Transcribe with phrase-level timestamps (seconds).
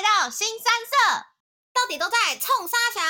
[0.00, 0.96] 来到新三色，
[1.74, 3.04] 到底都在冲沙墙？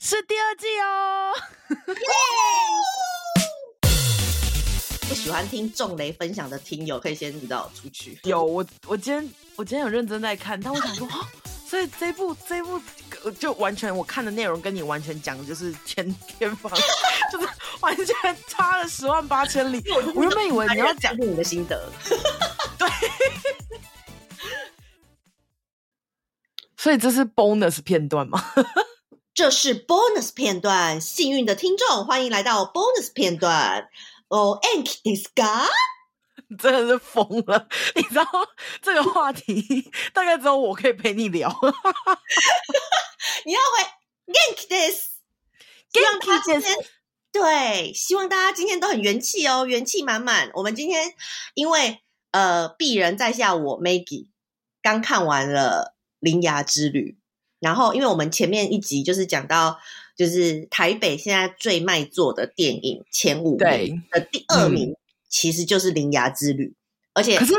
[0.00, 1.34] 是第二季哦。
[5.10, 8.18] 不喜欢听重雷分享的听友，可以先知道出去。
[8.22, 11.06] 有我，我今天我今天有认真在看，但我想说，
[11.68, 12.80] 所以这部这部
[13.38, 16.72] 就完全我看的内容跟你完全讲的就是天天方，
[17.30, 17.48] 就是
[17.80, 18.06] 完全
[18.48, 19.84] 差了十万八千里。
[19.90, 21.92] 我原本以为你要讲你的心得，
[22.78, 22.88] 对。
[26.81, 28.53] 所以这是 bonus 片段吗？
[29.33, 30.99] 这是 bonus 片段。
[31.01, 33.89] 幸运的听众，欢迎来到 bonus 片段。
[34.29, 35.67] 哦，Anki ですか？
[36.57, 37.67] 真的是疯了！
[37.95, 38.25] 你知道
[38.81, 41.49] 这个话题大概只有我可以陪你聊。
[43.45, 43.83] 你要回
[44.33, 45.17] Anki です。
[45.93, 46.85] Anki です。
[47.31, 50.51] 对，希望大家今天都很元气哦，元气满满。
[50.53, 51.13] 我们今天
[51.53, 54.29] 因为呃，鄙人在下我 Maggie
[54.81, 57.16] 刚看完了。《 铃芽之旅》，
[57.58, 59.76] 然后因为我们前面一集就是讲到，
[60.16, 64.94] 就是台北现在最卖座的电影前五名的第二名，
[65.28, 66.68] 其实就是《铃芽之旅》，
[67.12, 67.54] 而且可是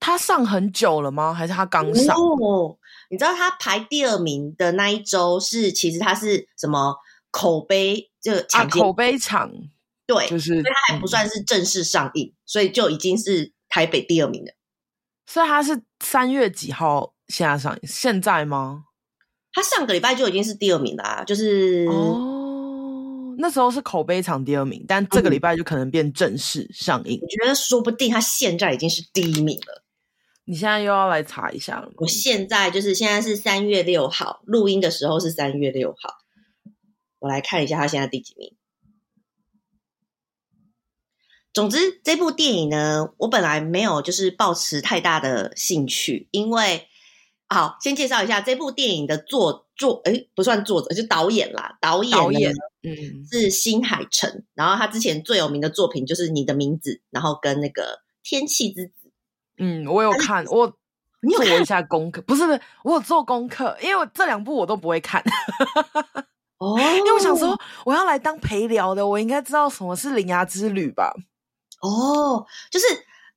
[0.00, 1.32] 他上很久了吗？
[1.32, 2.16] 还是他刚上？
[2.16, 2.76] 哦，
[3.08, 6.96] 你知道他排第二名的那一周是，其实他是什么
[7.30, 9.48] 口碑就、啊、口碑场，
[10.08, 14.52] 对，就是所以他还不算是正式上映，嗯、所以就已经是台北第二名了。
[15.24, 17.14] 所以他是三月几号？
[17.32, 18.84] 现在上现在吗？
[19.54, 27.18] 他上个礼拜就已经是第二名啦啊，就是哦，那时候是口碑场第二名，但这个礼拜就可能变正式上映。
[27.22, 29.82] 我觉得说不定他现在已经是第一名了。
[30.44, 31.92] 你现在又要来查一下了吗？
[31.98, 36.14] 我现在就是现在是三月六号，录音的时候是三月六号，
[37.18, 38.54] 我来看一下他现在第几名。
[41.54, 46.88] 总之，这部电影呢，我本来没有就是抱持太大的兴趣，因为。
[47.52, 51.76] 好，先介绍一下这部电影的作作，哎，不算作者，就导演啦。
[51.80, 52.50] 导演，导演，
[52.82, 54.42] 嗯，是新海诚。
[54.54, 57.82] 然后他之前最有名的作品就是《你的名字》，然后跟那个
[58.22, 58.92] 《天气之子》。
[59.58, 60.72] 嗯，我有看，我
[61.20, 65.22] 你有做一下功课，不是不是，我有做功课，因为这两部我都不会看。
[66.56, 71.12] 哦， 因为我想说，我要来当陪聊的，我应该知道什么是《铃芽之旅》吧？
[71.82, 72.86] 哦，就是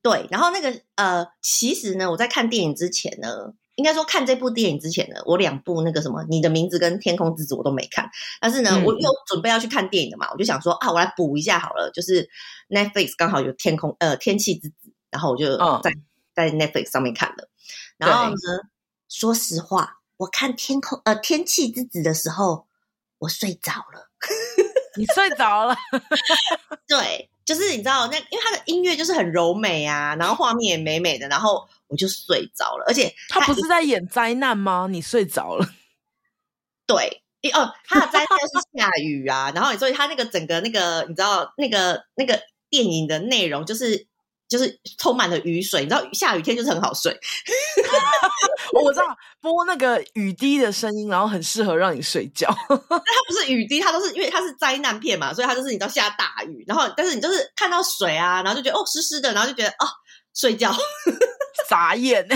[0.02, 0.25] 对。
[0.31, 3.54] 然后那个呃，其实呢，我在看电影之前呢。
[3.75, 8.09] 应该说，看这部电影之前呢，我两部那个什么《你的名字》跟《天空之子》我都没看。
[8.40, 11.91] 但是呢，嗯、我又准备要去看电影的嘛，我就想说啊，我来补一下好了。
[11.91, 12.30] 就是
[12.69, 14.75] Netflix 刚好有《天空》呃《天气之子》，
[15.12, 16.03] 然后我就在、嗯、
[16.34, 17.50] 在 Netflix 上面看了。
[17.97, 18.36] 然后呢，
[19.09, 22.68] 说实话，我看《天空》呃《天气之子》的时候，
[23.19, 24.09] 我睡着了。
[24.97, 25.75] 你睡着了？
[26.88, 31.67] 对，就是你知道那，因为他的音乐就是很柔美啊，然后画面也美美的，然后。
[31.88, 34.88] 我就睡着了，而且他不是在演灾难吗？
[34.89, 35.69] 你睡着了？
[36.88, 37.22] 对，
[37.53, 42.41] 哦，他的灾难是下雨啊，然后所以他那个整个那个你知道那个那个
[42.72, 44.07] 电影的内容就是
[44.47, 47.11] 就是充满了雨水，你知道下雨天就是很好睡。
[48.73, 49.06] 我知道
[49.41, 52.47] 播那个雨滴的声音，然后很适合让你睡觉。
[52.67, 59.88] 但它不是雨滴，它都是因为它是灾难片嘛，所以它就是你知道下大雨，然后但是你就是看到水啊，然后就觉得哦湿湿的，然后就觉得哦
[60.33, 60.75] 睡觉。
[61.69, 62.27] 傻眼，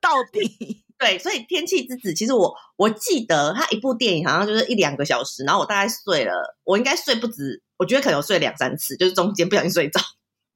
[0.00, 10.00] 到底对，所以《天气之子》其实我我记得它一部电影好像就是一两个小时，然后我大概睡了，我应该睡不止，我觉得可能有睡两三次，就是中间不小心睡着。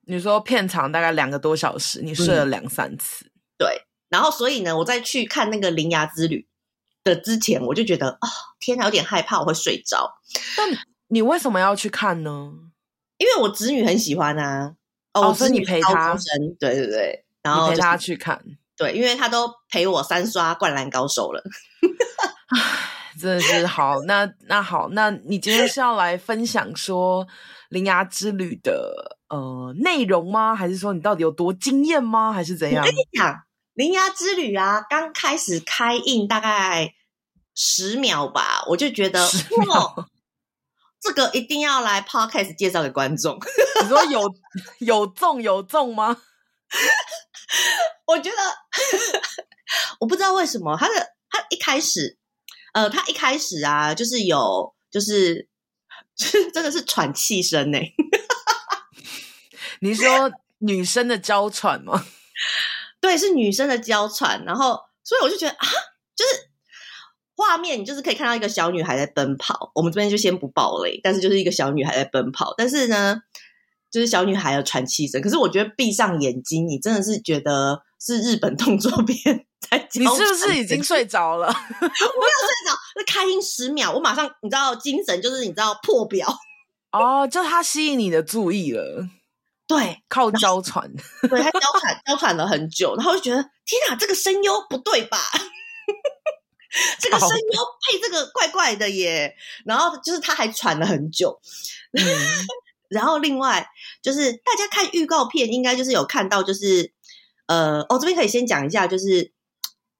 [0.06, 3.82] 你说片长大概两个多小时，你睡了两三次，嗯，对。
[4.08, 6.46] 然后所以呢，我在去看那个《铃芽之旅》
[7.04, 10.20] 的之前，我就觉得啊，哦，天哪，有点害怕我会睡着。
[10.56, 10.68] 但
[11.08, 12.52] 你为什么要去看呢？
[13.18, 14.74] 因为我子女很喜欢啊。
[15.14, 16.16] 哦，所以你陪他？
[16.58, 17.24] 对对对。
[17.42, 18.42] 然后、就是、陪他去看，
[18.76, 21.42] 对，因为他都陪我三刷《灌篮高手》了，
[23.18, 24.02] 真的是好。
[24.02, 27.24] 那那好，那你今天是要来分享说
[27.68, 30.54] 《铃芽之旅》的呃内容吗？
[30.54, 32.32] 还是说你到底有多惊艳吗？
[32.32, 32.84] 还是怎样？
[32.84, 33.32] 我跟你讲，
[33.74, 36.94] 《铃芽之旅》啊，刚开始开映大概
[37.54, 39.24] 十秒吧，我就觉得
[39.68, 40.06] 哇，
[41.00, 43.38] 这个一定要来 Podcast 介绍给观众。
[43.82, 44.20] 你说有
[44.80, 46.16] 有中有中吗？
[48.06, 48.36] 我觉得，
[50.00, 50.94] 我不知道为什么他的
[51.30, 52.18] 他一开始，
[52.72, 55.48] 呃，他一开始啊，就是有，就是
[56.52, 57.78] 真的是喘气声呢。
[59.80, 62.04] 你说女生的娇喘吗？
[63.00, 64.44] 对，是女生的娇喘。
[64.44, 65.66] 然后，所以我就觉得啊，
[66.16, 66.50] 就是
[67.36, 69.70] 画面，你就是可以看到一个小女孩在奔跑。
[69.74, 72.54] 我们这边就先不爆雷，但是就是一个小女孩在奔跑。
[72.56, 73.20] 但是呢。
[73.88, 79.46] 就是小女孩的喘气声，可是我觉得闭上眼睛，你真的是觉得是日本动作片
[79.94, 81.46] 你是不是已经睡着了？
[81.48, 86.28] 我没有睡着，那开音十秒，我马上你知道精神就是你知道破表。
[86.92, 89.08] 哦，就他吸引你的注意了。
[89.66, 90.88] 对，靠娇喘，
[91.28, 95.18] 对他娇喘娇喘了很久，然后就觉得天哪，这个声优不对吧？
[97.00, 99.34] 这个声优配这个怪怪的耶。
[99.64, 101.40] 然后就是他还喘了很久。
[101.92, 102.04] 嗯、
[102.88, 103.66] 然后另外
[104.02, 106.92] 就是大家看预告片，应该就是有看到，就是
[107.46, 109.32] 呃，哦，这边可以先讲一下，就是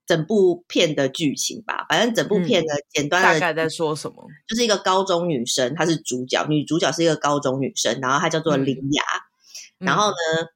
[0.06, 1.84] 整部片的剧情吧。
[1.88, 9.02] 反正整部片呢，嗯、简单的大概在说什么，就是一个高中女生，她是主角，女主角是一个高中女生，然后她叫做林雅。
[9.80, 10.48] 嗯然后呢，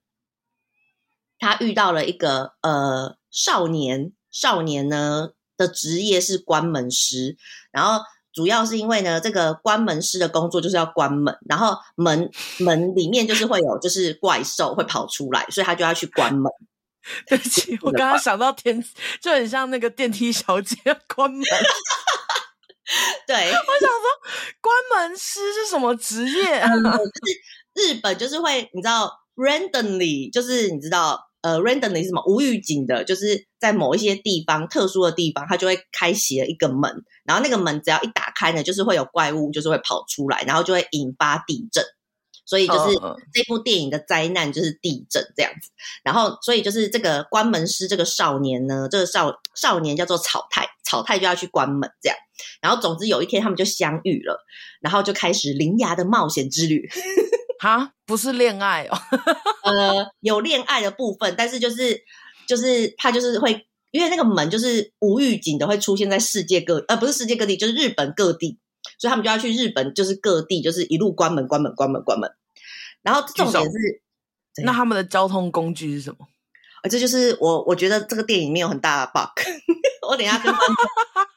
[1.39, 7.37] 她遇到了一个呃少年，少年呢的职业是关门师。
[7.71, 12.31] 然后主要是因为呢，这个关门师的工作就是要关门，然后门
[12.61, 16.51] 门里面就是会有就是怪兽会跑出来，所以他就要去关门。
[17.27, 18.83] 对不起， 我刚刚想到天，
[19.21, 20.77] 就很像那个电梯小姐
[21.15, 21.43] 关门。
[23.27, 24.05] 对，我想说
[24.61, 24.75] 关
[25.09, 26.61] 门师是什么职业？
[26.61, 26.83] 嗯
[27.73, 32.23] 日本就是会，你知道，randomly，就是你知道，呃，randomly 是什么？
[32.27, 36.93] 无预警的，就是在某一些地方，特殊的地方，它就会开启了一个门，
[37.25, 41.85] 然后那个门只要一打开呢，就是会有怪物，就是会跑出来，然后就会引发地震。
[42.51, 42.99] 所以就是
[43.33, 45.71] 这部电影的灾难就是地震这样子。
[46.03, 52.19] 然后，所以就是这个关门师这个少年呢，这个少少年叫做草太，草太就要去关门这样。
[52.61, 54.45] 然后，总之有一天他们就相遇了，
[54.81, 56.89] 然后就开始铃芽的冒险之旅。
[57.61, 58.99] 哈，不是恋爱哦，
[59.63, 62.03] 呃，有恋爱的部分，但是就是
[62.49, 68.59] 就是他就是会，因为那个门就是无预警的会出现在世界各，呃，不是世界各地，就是日本各地，
[68.99, 72.31] 所以他们就要去日本，就是各地，就是一路关门，关门，关门，关门。
[73.03, 74.03] 然后重点是，
[74.65, 76.27] 那他们的交通工具是什么？
[76.83, 79.31] 啊，这就是我我觉得这个电影里面有很大的 bug，
[80.09, 80.61] 我等一下跟观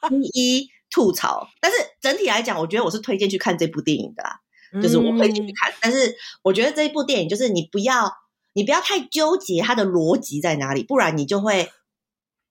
[0.10, 1.48] 众 一一吐槽。
[1.60, 4.40] 但是整体来讲，我觉得我是推荐去看这部电影的啦。
[4.82, 8.12] 就是我会进去看，嗯，但是我觉得这一部电影就是你不要，
[8.54, 11.72] 你不要太纠结它的逻辑在哪里，不然你就会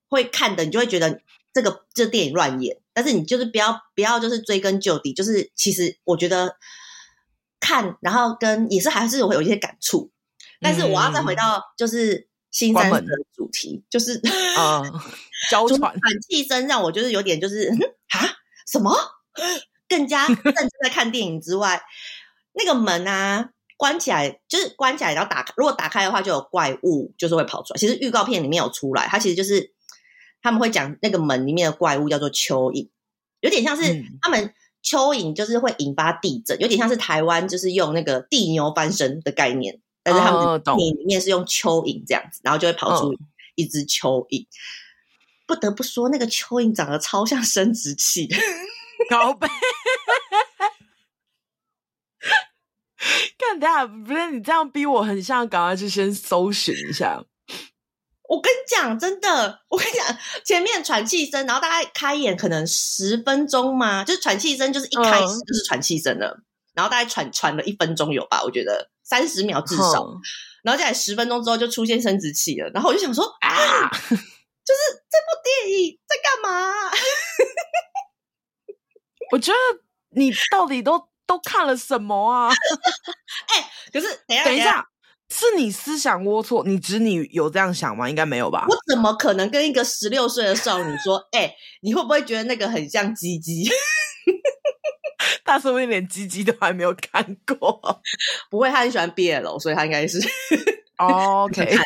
[0.07, 1.19] 会看的，你就会觉得
[1.53, 2.77] 这个这电影乱演。
[2.93, 6.55] 但是你就是不要不要就是追根究底，就是其实我觉得
[7.63, 10.11] 看，然后跟也是还是会有一些感触。
[10.59, 14.21] 但是我要再回到就是新三色的主题，就是
[14.57, 14.83] 啊，
[15.49, 17.69] 娇喘喘气声让我就是有点就是
[18.13, 18.19] 啊
[18.67, 18.93] 什么？
[19.89, 21.81] 更加 认真在看电影之外，
[22.53, 25.53] 那个门啊关起来，就是关起来，然后打开。
[25.57, 27.77] 如果打开的话，就有怪物，就是会跑出来。
[27.77, 29.73] 其实预告片里面有出来，它其实就是
[30.41, 32.89] 他们会讲那个门里面的怪物叫做蚯蚓，
[33.41, 43.15] 有点像是他们蚯蚓就是会引发地震，有点像是台湾就是用那个地牛翻身的概念，但是他们电影里面是用蚯蚓这样子，然后就会跑出
[43.55, 44.45] 一只蚯蚓。
[45.45, 48.27] 不得不说，那个蚯蚓长得超像生殖器。
[49.09, 49.47] 高背，
[53.37, 57.21] 干大不是你这样逼我，很像赶快去先搜寻一下。
[58.29, 66.43] 我跟你讲，真的，我跟你讲，前面喘气声，然后大概开演可能十分钟嘛，就是喘气声，就是一开始就是喘气声了，嗯，
[66.73, 70.19] 然后大概喘喘了一分钟有吧，我觉得三十秒至少，嗯，
[70.63, 74.15] 然后再来十分钟之后就出现生殖器了，然后我就想说啊，就是
[75.09, 76.73] 这部电影在干嘛？
[79.31, 79.57] 我觉得
[80.15, 82.49] 你到底都都看了什么啊？
[83.47, 84.87] 哎、欸，可是等一下，等一下，
[85.29, 86.63] 是你思想龌龊？
[86.65, 88.09] 你侄女有这样想吗？
[88.09, 88.65] 应该没有吧？
[88.69, 91.17] 我怎么可能跟一个十六岁的少女说？
[91.31, 93.69] 哎、欸，你会不会觉得那个很像鸡鸡？
[95.43, 98.01] 他说不定连鸡鸡都还没有看过。
[98.49, 100.19] 不会，他很喜欢 BL，所以他应该是。
[100.97, 101.77] OK。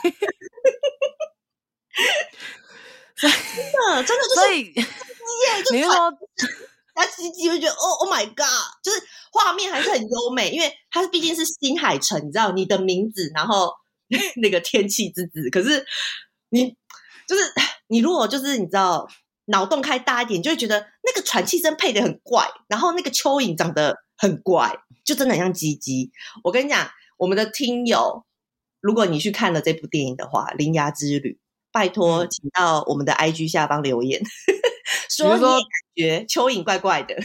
[3.17, 4.73] 真的，真的就是，所以
[5.71, 5.91] 你说。
[6.97, 8.99] 他鸡鸡会觉得哦，Oh my God，就是
[9.31, 13.71] 画面还是很优美，因为它毕竟是新海诚，你知道你的名字，然后
[14.41, 15.49] 那个天气之子。
[15.51, 15.85] 可是
[16.49, 16.75] 你
[17.27, 17.43] 就是
[17.87, 19.07] 你如果就是你知道
[19.45, 24.75] 脑洞开大一点，就会觉得那个喘气声配的很怪，然后那个蚯蚓长得很怪，
[25.05, 26.11] 就真的很像鸡鸡。
[26.43, 28.25] 我跟你讲，我们的听友，
[28.81, 31.33] 如果你去看了这部电影的话，《铃芽之旅》，
[31.71, 34.21] 拜托请到我们的 IG 下方留言。
[35.09, 35.61] 说你感
[35.97, 37.15] 觉蚯蚓怪怪的，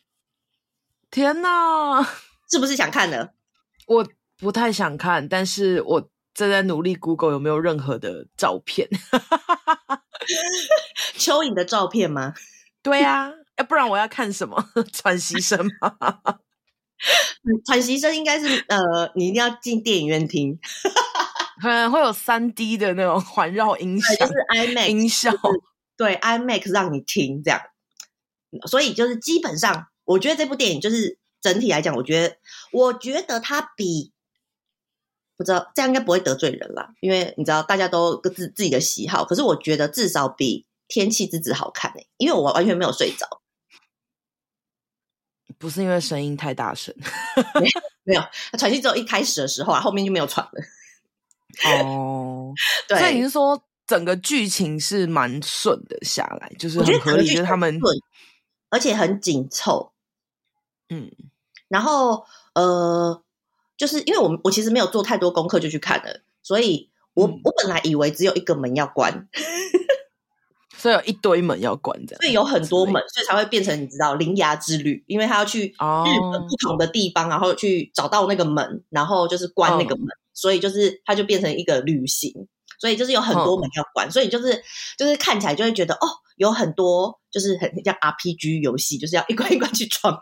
[1.10, 2.02] 天哪，
[2.50, 3.28] 是不是想看呢？
[3.86, 4.06] 我
[4.38, 8.88] 不太想看，但是我正在努力 Google 有没有任何的照片，
[11.18, 12.34] 蚯蚓的照片吗？
[12.82, 14.64] 对啊，要不然我要看什么？
[14.92, 15.96] 喘息声吗？
[17.66, 20.58] 喘息声应该是呃，你一定要进电影院听。
[21.60, 25.32] 可能会有三 D 的那种环绕音响，就是 IMAX 音效，
[25.96, 27.60] 对 IMAX 让你听这样。
[28.66, 32.36] 所以就是基本上，我觉得这部电影就是整体来讲，我觉得
[32.72, 34.12] 我觉得它比
[35.36, 39.24] 不知道这样应该不会得罪人啦，因为你知道大家都各自自己的喜好。
[39.24, 43.26] 可是我觉得至少比《天气之子》好看诶、欸，因为我完全没有睡着。
[45.58, 46.94] 不是因为声音太大声，
[48.04, 48.22] 没有，
[48.58, 51.84] 喘气只有一开始的时候啊，后面就没有喘了。
[51.84, 52.52] 哦，
[52.88, 57.78] 对，所以你是说整个剧情是蛮顺的下来，就是很合理，就是他们
[58.72, 59.92] 而且很紧凑。
[60.88, 61.12] 嗯，
[61.68, 62.24] 然后
[62.54, 63.22] 呃，
[63.76, 69.28] 就是因为我我其实没有做太多功课就去看了，所以我、嗯、我本来以为只有一个门要关。
[70.76, 72.20] 所以有一堆门要关，这样。
[72.22, 82.48] 所以有很多门，所以才会变成你知道铃芽之旅，因为他要去日本不同的地方，哦、然后去找到那个门，然后就是关那个门，哦、所以就是它就变成一个旅行。
[82.80, 84.60] 所以就是有很多门要关，哦、所以就是
[84.98, 90.12] 就是看起来就会觉得哦，有很多就是很像 RPG 游戏，就是要一关一关去闯，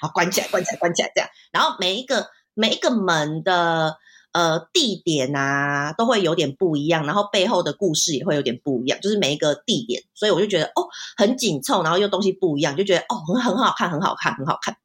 [0.00, 1.30] 然后关起来，关起来，关起来这样。
[1.52, 3.98] 然后每一个每一个门的。
[4.32, 14.76] 呃，地点啊都会有点不一样，然后背后的故事也会有点不一样，就是每一个地点，所以我就觉得哦，很紧凑，然后又东西不一样，就觉得哦，很很好看，很好看，很好看。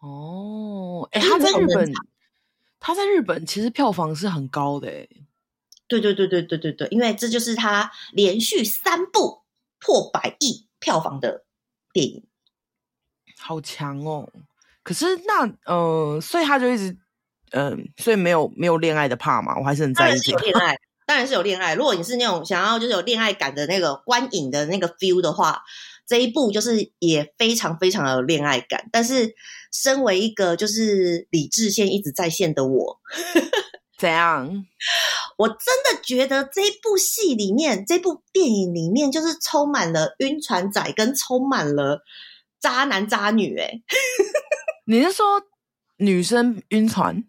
[0.00, 1.92] 哦，哎，他在日本，
[2.78, 5.08] 他在日本其实票房是很高的，哎，
[5.88, 9.42] 对对对对对对对，因为这就是他连续三部
[9.84, 11.44] 破百亿票房的
[11.92, 12.26] 电影，
[13.38, 14.32] 好强哦。
[14.82, 16.96] 可是那呃，所以他就一直。
[17.56, 20.38] 嗯，所以没有没有恋爱的怕嘛，我还是很在意这个。
[20.40, 20.76] 当然是有恋爱，
[21.06, 21.74] 当然是有恋爱。
[21.76, 25.62] 如果你是那种想要就是有恋爱感的那个观影的那个 feel 的话，
[26.04, 28.88] 这一部就是也非常非常的有恋爱感。
[28.90, 29.36] 但是
[29.70, 32.98] 身为一个就是理智线一直在线的我，
[33.98, 34.66] 怎样？
[35.38, 35.56] 我真
[35.96, 42.02] 的觉得这部戏里面，这部电影里面就是充满了晕船仔跟充满了
[42.60, 43.58] 渣男渣女。
[43.58, 43.82] 哎，
[44.86, 45.42] 你是说
[45.96, 47.24] 女生晕船？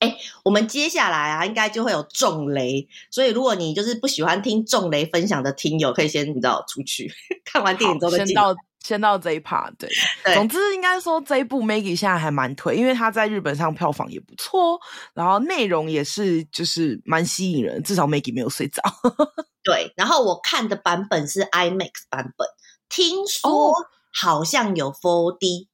[0.00, 7.12] 哎，我们接下来啊，应该就会有重雷，所以如果你就是不喜欢听重雷分享的听友，可以先你知道出去
[7.44, 9.70] 看完电影之后再先到先到这一 part。
[9.78, 9.90] 对，
[10.24, 14.80] 对总之应该说这一部 Maggie 现在还蛮推，因为它在日本上票房也不错，
[15.12, 18.82] 然后内容也是就是蛮吸引人，至少 Maggie 没有睡着。
[19.62, 22.48] 对，然后我看的版本是 IMAX 版本，
[22.88, 23.74] 听说
[24.10, 25.69] 好像有 4D。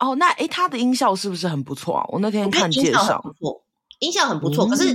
[0.00, 2.04] 哦，那诶，它的音效是不是很不错啊？
[2.08, 3.64] 我那天看介绍，不错，
[4.00, 4.66] 音效很不错。
[4.66, 4.94] 嗯、可是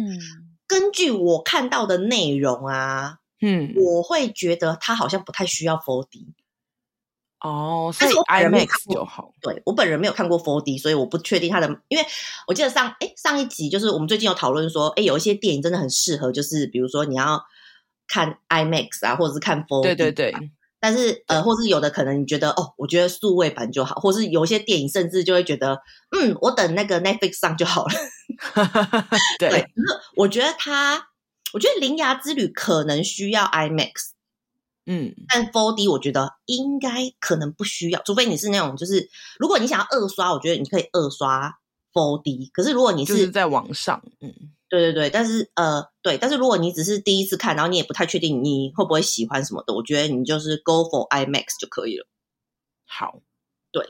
[0.67, 6.33] 根据我看到的内容啊，嗯，我会觉得它好像不太需要 4D。
[7.39, 9.33] 哦，所以 IMAX 就好。
[9.41, 11.67] 对，我本人没有看过 4D，所以我不确定它的。
[11.87, 12.05] 因为
[12.47, 17.41] 我记得上诶上一集就是我们最近有讨论说，诶有一些电影真的很适合，就是比如说你要
[18.09, 19.83] 看 IMAX 啊，或者是看 4D。
[19.83, 20.35] 对对对。
[20.79, 25.81] 但是呃，或是有的可能你觉得哦，我觉得数位版就好，或是有些电影甚至就会觉得，
[26.17, 27.91] 嗯，我等那个 Netflix 上就好了。
[29.39, 31.09] 对，可是我觉得它，
[31.53, 33.91] 我觉得《铃芽之旅》可能需要 IMAX，
[34.85, 41.53] 嗯，但 4D 我觉得应该可能不需要，除非你是那种就是，如果你想要二刷，我觉得你可以二刷
[41.93, 42.49] 4D。
[42.53, 44.33] 可是如果你是，是在网上，嗯。
[44.69, 52.05] 对对对，但是呃，对，但是如果你只是第一次看，然后你也不太确定你会不会喜欢什么的，我觉得你就是 go for IMAX 就可以了。
[52.85, 53.19] 好，
[53.71, 53.83] 对，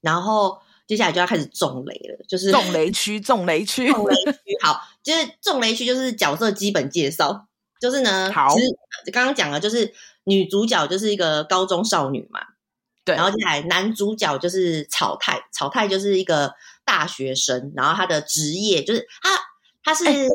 [0.00, 4.38] 然后接下来就要开始重雷了，就是重雷区，重雷区，重雷区。
[4.62, 7.48] 好，就是重雷区就是角色基本介绍，
[7.80, 12.40] 就是呢，好，其实刚刚讲了，就是女主角就是一个高中少女嘛，
[13.04, 19.30] 对，然后接下来男主角就是草太，草太就是一个大学生，然后他的职业就是他。
[19.82, 20.28] 他是、欸，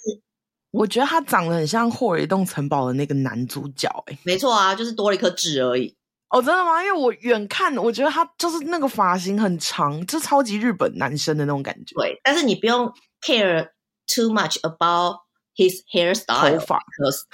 [0.72, 5.96] 我觉得他长得很像《霍尔移动城堡》的那个男主角、欸，哎，没错啊，就是多了一颗痣而已。
[6.30, 6.84] 哦，真的吗？
[6.84, 11.96] 因为我远看，我觉得他就是那个发型很长，就超级日本男生的那种感觉。
[11.96, 12.92] 对，但是你不用
[13.26, 13.70] care
[14.08, 15.18] too much about
[15.56, 16.26] his hairstyle，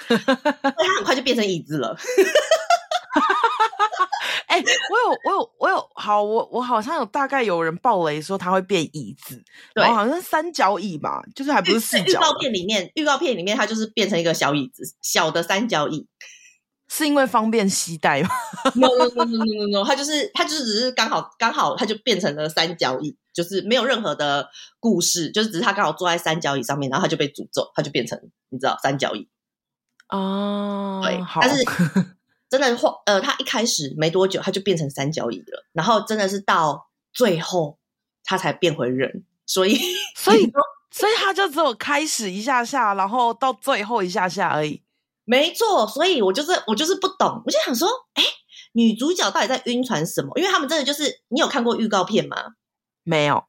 [0.06, 1.96] 他很快就变成椅子了。
[4.52, 9.42] 哎、欸，我有，我有，我有，好，我我好像有大概有人爆雷说它会变椅子，
[9.74, 12.04] 对，好像是三角椅吧，就是还不是四角。
[12.04, 16.06] 预告片里面，预告片里面它就是变成一个小椅子，小的三角椅，
[16.86, 18.28] 是因为方便携带吗
[18.74, 24.46] ？No no no no no no，他就是他就是只是刚好刚好他就变成了三角椅，就是没有任何的
[24.78, 29.26] 故事，就是只是他刚好坐在三角椅上面，然后他就被诅咒，他就变成你知道三角椅
[30.10, 31.64] 哦，对，好，但是。
[32.52, 37.78] 真的话，呃，他一开始没多久，他就变成三角椅了，然后真的是到最后
[38.22, 39.74] 他才变回人，所以，
[40.14, 40.52] 所以
[40.92, 44.82] 所以他就只有开始一下下，然后到最后一下下而已。
[45.24, 48.22] 没错，所以我就是我就是不懂，我就想说，哎，
[48.72, 50.38] 女主角到底在晕船什么？
[50.38, 52.36] 因为他们真的就是，你有看过预告片吗？
[53.02, 53.42] 没有。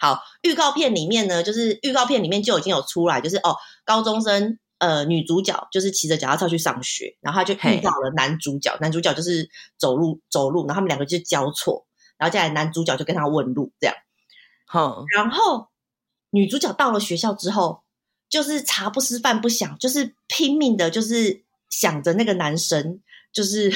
[0.00, 13.96] 好，预告片里面呢，就是预告片里面就已经有出来，就是哦，高中生呃，女主角就是骑着脚踏车去上学，然后他就遇到了男主角，男主角就是走路走路，然后他们两个就交错，然后接下来男主角就跟他问路，这样。
[14.66, 15.68] 好，然后
[16.30, 17.82] 女主角到了学校之后，
[18.28, 23.00] 就是茶不思饭不想，就是拼命的，就是想着那个男生，
[23.32, 23.70] 就是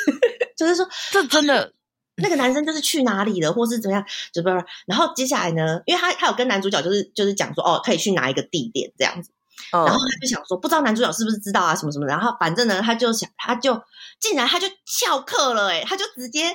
[0.56, 1.72] 就是说，这真的。
[2.18, 4.64] 那个男生就是去哪里了，或是怎么样，就不是。
[4.86, 9.30] 然后接下来呢，因为他他有跟男主角就是就是讲说，哦，可以去哪一个地点这样子。
[9.72, 12.12] 哦、然后他就想说，不知道男主角是不是知道啊，什么什么的。
[12.12, 13.80] 然后反正呢，他就想，他就
[14.20, 16.54] 竟然他就翘课了，诶他就直接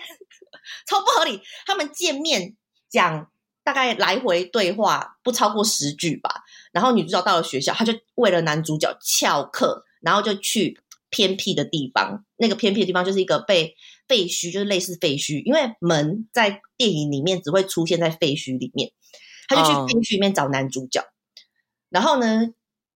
[0.88, 1.42] 超不合理。
[1.66, 2.56] 他们见面
[2.90, 3.32] 讲
[3.64, 6.44] 大概来回对话不超过十句吧。
[6.72, 12.26] 然后女主角到了学校，他就为了男主角翘课，然后就去偏僻的地方。
[12.38, 13.76] 那个偏僻的地方就是一个被。
[14.08, 18.92] 废墟就是类似废墟，因为门在电影里面只会出现在废墟里面，
[19.48, 21.06] 他就去废墟里面找男主角，哦、
[21.88, 22.50] 然后呢，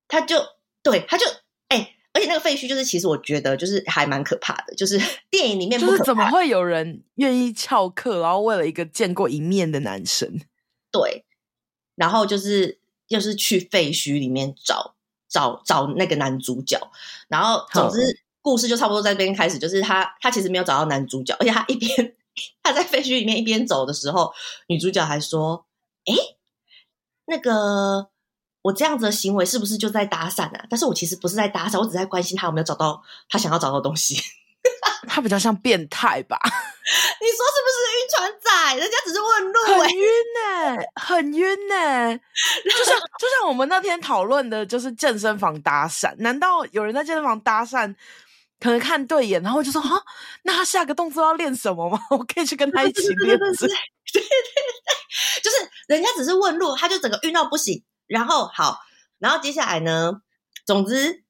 [0.07, 0.38] 他就
[0.83, 1.25] 对他就
[1.69, 10.39] 哎、欸，而且那个废墟就是其实我觉得就是还蛮可怕的，就是 电影里面不就是怎么会有人愿意翘课，然后为了一个见过一面的男生，
[10.91, 11.25] 对，
[11.95, 14.95] 然后就是就是去废墟里面找
[15.29, 16.79] 找找那个男主角，
[17.27, 18.01] 然后总之。
[18.01, 22.15] 嗯故事就差不多在这边开始，就是他他其实没有找到男主角，而且他一边
[22.62, 24.31] 他在废墟里面一边走的时候，
[24.67, 25.65] 女主角还说
[26.05, 26.13] ：“诶，
[27.25, 28.12] 那个
[28.65, 30.65] 我这样子的行为是不是就在搭讪啊？
[30.67, 34.19] 但是我其实不是在搭讪，我只在关心他有没有找到他想要找到的东西。
[35.07, 36.36] ”他比较像变态吧？
[36.43, 38.75] 你说是不是晕船仔？
[38.77, 42.19] 人家只是问路，很晕呢、欸，很晕呢、欸。
[42.63, 47.93] 就像就像我们那天讨论的，就是健身房搭讪，难道有人在健身房搭讪？
[48.60, 50.01] 可能看对眼，然后就说：“哈，
[50.41, 52.00] 那他下个动作要练什么吗？
[52.10, 53.68] 我可以去跟他一起练。”对对
[54.13, 54.24] 对，
[55.44, 57.83] 就是人家只是问路，他就整个晕到不行。
[58.07, 58.79] 然后好，
[59.20, 60.22] 然后接下来呢？
[60.65, 61.24] 总之，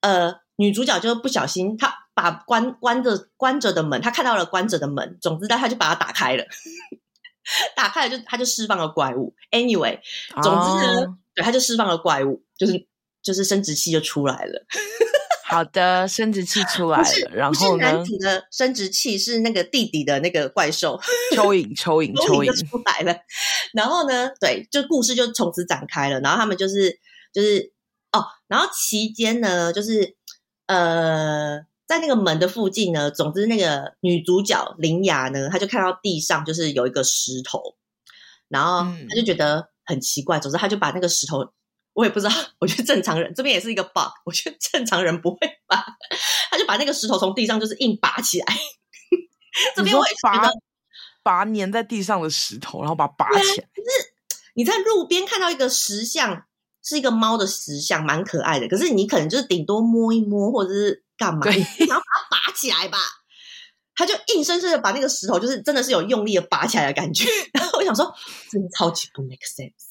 [0.00, 5.18] 呃，女主角就不小心，她把关关着关着的门，她看到了关着的门。
[5.20, 6.44] 总之，她就把它打开了，
[7.76, 9.34] 打开了就她就释放了怪物。
[9.50, 10.00] Anyway，
[10.42, 12.86] 总之呢，哦、对，她就释放了怪物，就是
[13.22, 14.66] 就是生殖器就出来了。
[15.50, 17.84] 好的，生殖器出来了，是然后呢？
[17.84, 20.98] 男主的生殖器是那个弟弟的那个怪兽，
[21.34, 23.18] 蚯蚓，蚯蚓， 蚯蚓就出来了。
[23.74, 24.30] 然后呢？
[24.40, 26.20] 对，就故事就从此展开了。
[26.20, 26.98] 然后他们就是
[27.32, 27.72] 就是
[28.12, 30.16] 哦，然后期间呢，就是
[30.66, 37.76] 呃，在那个门的附近呢，总之那个女主角林雅呢，她就看到地上就是有一个石头，
[38.48, 40.38] 然后她就觉得很奇怪。
[40.38, 41.52] 嗯、总之，她就把那个石头。
[41.92, 44.12] 我也不知道，我觉得正常人这边也是一个 bug。
[44.24, 45.76] 我觉得正常人不会把，
[46.50, 48.46] 他就把那个石头从地上就是硬拔起来。
[49.74, 50.52] 这边我也觉得
[51.22, 53.68] 拔粘在地上的石头，然后把它拔起来。
[53.74, 54.14] 就是
[54.54, 56.44] 你在路边看到一个石像，
[56.82, 58.68] 是一个猫的石像，蛮可爱的。
[58.68, 61.52] 可是你可能就是顶多摸一摸，或者是干嘛，对
[61.86, 62.98] 然后把它拔起来吧。
[63.96, 67.28] 他就硬生生的把那个石头，就是真的是有用力的拔起来的感觉。
[67.52, 68.14] 然 后我想说，
[68.50, 69.89] 真的超级不 make sense。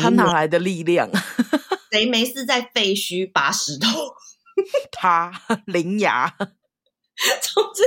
[0.00, 1.10] 他哪来的力量？
[1.92, 3.88] 谁没事在废墟拔石头？
[4.90, 5.30] 他
[5.66, 7.82] 灵牙， 总之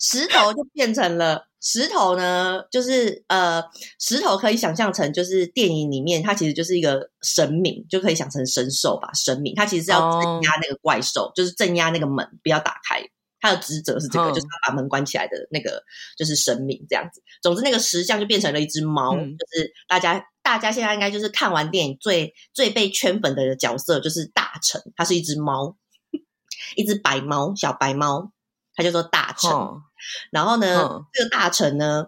[0.00, 3.62] 石头就变成了石头呢，就是呃，
[3.98, 9.10] 石头可以想象成就是电影里面，它其实就是一个神明，就可以想成神兽吧。
[9.14, 11.34] 神明，它其实是要镇压那个怪兽，oh.
[11.34, 13.02] 就是镇压那个门不要打开。
[13.40, 14.34] 他的职责是这个，oh.
[14.34, 15.80] 就是把门关起来的那个，
[16.16, 17.22] 就是神明这样子。
[17.40, 20.24] 总之，那个石像就变成了一只猫，嗯、就是大家。
[20.48, 25.76] 大家现在应该就是看完电影最最被圈粉的角色就是大臣，他是一只猫，
[26.74, 28.32] 一只白猫，小白猫，
[28.74, 29.50] 它叫做大臣。
[29.50, 29.82] 哦、
[30.30, 32.06] 然后呢，哦、这个大臣呢，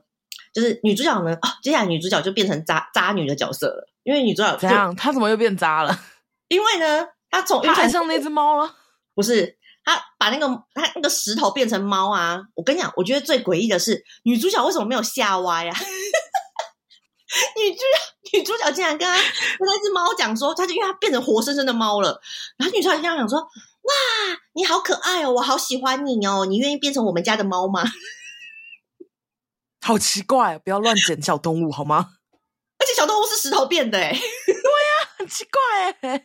[0.55, 6.01] 就是女主角呢，哦，接下来女主角就变成渣渣女的角色了，因为女主角这样，她怎么又变渣了？
[6.49, 8.75] 因为呢，她从她爱上那只猫了，
[9.15, 12.41] 不是，她把那个她那个石头变成猫啊！
[12.55, 15.77] 我跟你讲，我觉得最诡异的是女主角为什么没有吓歪啊？
[17.57, 19.23] 女主角，女主角竟然跟他跟
[19.61, 22.21] 那只猫讲说，他就因为他变成活生生的猫了。
[22.57, 23.93] 然后女主角就这样讲说：“哇，
[24.55, 27.85] 你好可爱哦，我好喜欢你哦，你愿意变成我们家的猫吗？”
[29.81, 32.11] 好奇怪，不要乱捡小动物好吗？
[32.79, 35.61] 而且小动物是石头变的，哎，对呀，很奇怪，
[36.01, 36.23] 哎，我真的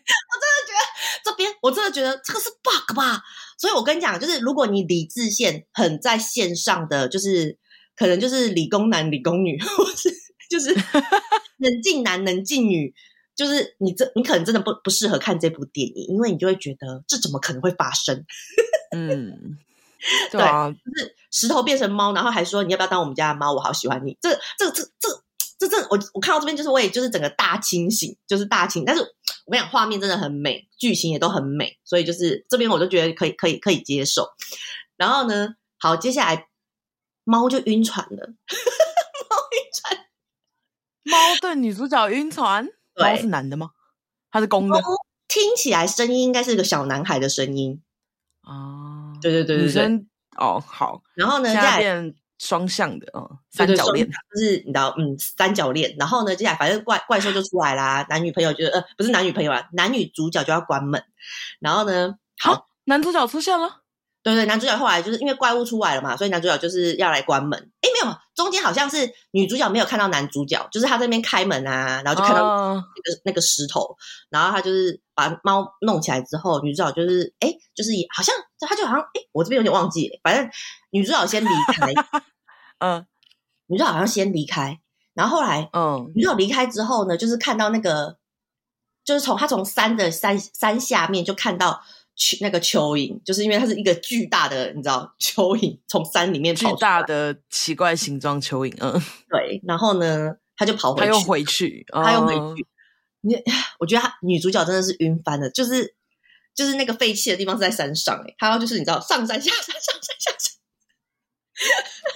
[0.65, 0.79] 觉得
[1.23, 3.21] 这边，我真的觉得这个是 bug 吧。
[3.57, 7.57] 所以我跟你讲，就是如果你理智线很在线上的，就是
[7.95, 10.24] 可能就是理工男、理工女，或是。
[10.49, 10.73] 就是
[11.57, 12.93] 冷静男、冷静女
[13.35, 18.25] 就是你这你可能真的不不适合看这部电影，因为你就会觉得这怎么可能会发生？
[18.95, 19.57] 嗯，
[20.31, 23.53] 对啊，对，就是石头变成猫，然后还说你要不要当我们家的猫？
[23.53, 24.17] 我好喜欢你。
[24.21, 25.21] 这这这这
[25.57, 28.85] 这这，我我看到这边就是我也就是整个大清醒，就是大清。
[28.85, 29.01] 但是
[29.45, 34.29] 我跟你讲，画面真的很美，剧情也都很美，所以就是这边我就觉得可以可以可以接受。
[34.95, 36.47] 然后呢，好，接下来
[37.25, 38.33] 猫就晕船了，
[41.05, 42.67] 猫对女主角晕船。
[42.95, 43.71] 猫是男的吗？
[44.31, 44.81] 他是公的。
[45.27, 47.81] 听起来声音应该是个小男孩的声音
[48.41, 49.13] 啊！
[49.21, 50.05] 对对对对对。
[50.37, 51.01] 哦，好。
[51.13, 55.95] 然后呢，现在变双向的，哦，三角恋，就是你知道，嗯，三角恋。
[55.97, 61.03] 然后呢，接下来反正怪怪兽就出来啦，男女朋友就呃，不是男女朋友啊，男女主角就要关门。
[61.59, 63.81] 然后呢，好，男主角出现了。
[64.25, 67.59] 对对，男主角后来就是因为怪物出来了嘛，所以男主角就是要来关门。
[67.59, 73.21] 哎，没有，中间好像是女主角没有看到男主角，就是他在那边开门啊，然后就看到那个、uh...
[73.23, 73.95] 那个石头，
[74.31, 78.33] 然后他就是把猫弄起来之后，女主角就是哎，就是也好像
[78.67, 80.49] 他就好像哎，我这边有点忘记，反正
[80.89, 81.93] 女主角先离开，
[82.81, 83.05] 嗯，uh...
[83.67, 84.79] 女主角好像先离开，
[85.13, 86.11] 然后后来嗯，uh...
[86.15, 88.17] 女主角离开之后呢，就是看到那个，
[89.03, 91.83] 就是从他从山的山山下面就看到。
[92.15, 98.93] 去那个蚯蚓，就是因为它是一个巨大的，你知道，蚯蚓从山里面巨大的奇怪形状蚯蚓，嗯，
[99.29, 99.61] 对。
[99.67, 102.65] 然后呢，他就跑回去，他又回去，他又回去。
[103.21, 103.43] 你、嗯，
[103.79, 105.95] 我觉得他女主角真的是晕翻了，就是
[106.53, 110.55] 就是那个废弃的地方是在山上，哎，他要就是你知道，上山下山，上山下山，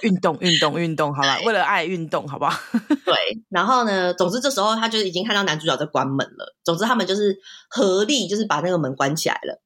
[0.02, 2.58] 运动运动运动，好吧，为了爱运动，好不好？
[3.04, 3.14] 对。
[3.50, 6.56] 然后呢，总之这时候他就已经看到男主角在关门了。
[6.64, 9.60] 总之他们就是合力，就是把那个门关起来了。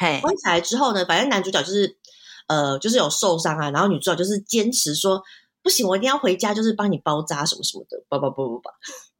[0.00, 1.98] 嘿，关起来之后呢，反正男主角就是，
[2.46, 5.20] 呃，就是有受伤啊，然后女主角就是坚持说
[5.60, 8.70] 不行，我一定要回家，就是帮你包扎什么什么的，不不不不不，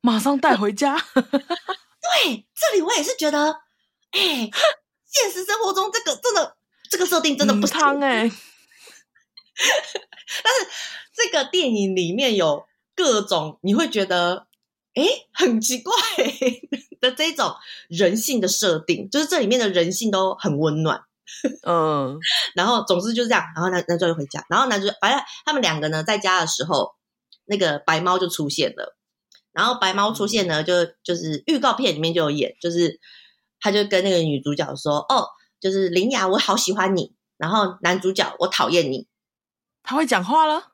[0.01, 0.97] 马上带回家。
[1.15, 3.51] 对，这里我也是觉得，
[4.13, 4.49] 哎，
[5.05, 6.57] 现实生活中这个真的
[6.89, 8.31] 这个设定真的不汤哎。
[9.59, 10.69] 但是
[11.13, 12.65] 这个电影里面有
[12.95, 14.47] 各种你会觉得
[14.99, 15.93] 哎很奇怪。
[17.01, 17.55] 的这种
[17.89, 21.03] 人性的设定，就是这里面的人性都很温暖，
[21.63, 22.19] 嗯，
[22.57, 26.97] 然后总之就是这样，然后男男主角就回家，然后男主角反正他们两个呢在家的时候，
[27.45, 28.97] 那个白猫就出现了，
[29.53, 32.99] 然后白猫出现呢，就就是预告片里面就有演，就是
[33.61, 35.29] 他就跟那个女主角说，哦，
[35.61, 39.07] 就是林雅，我好喜欢你，然后男主角我讨厌你，
[39.85, 40.73] 他会讲话了，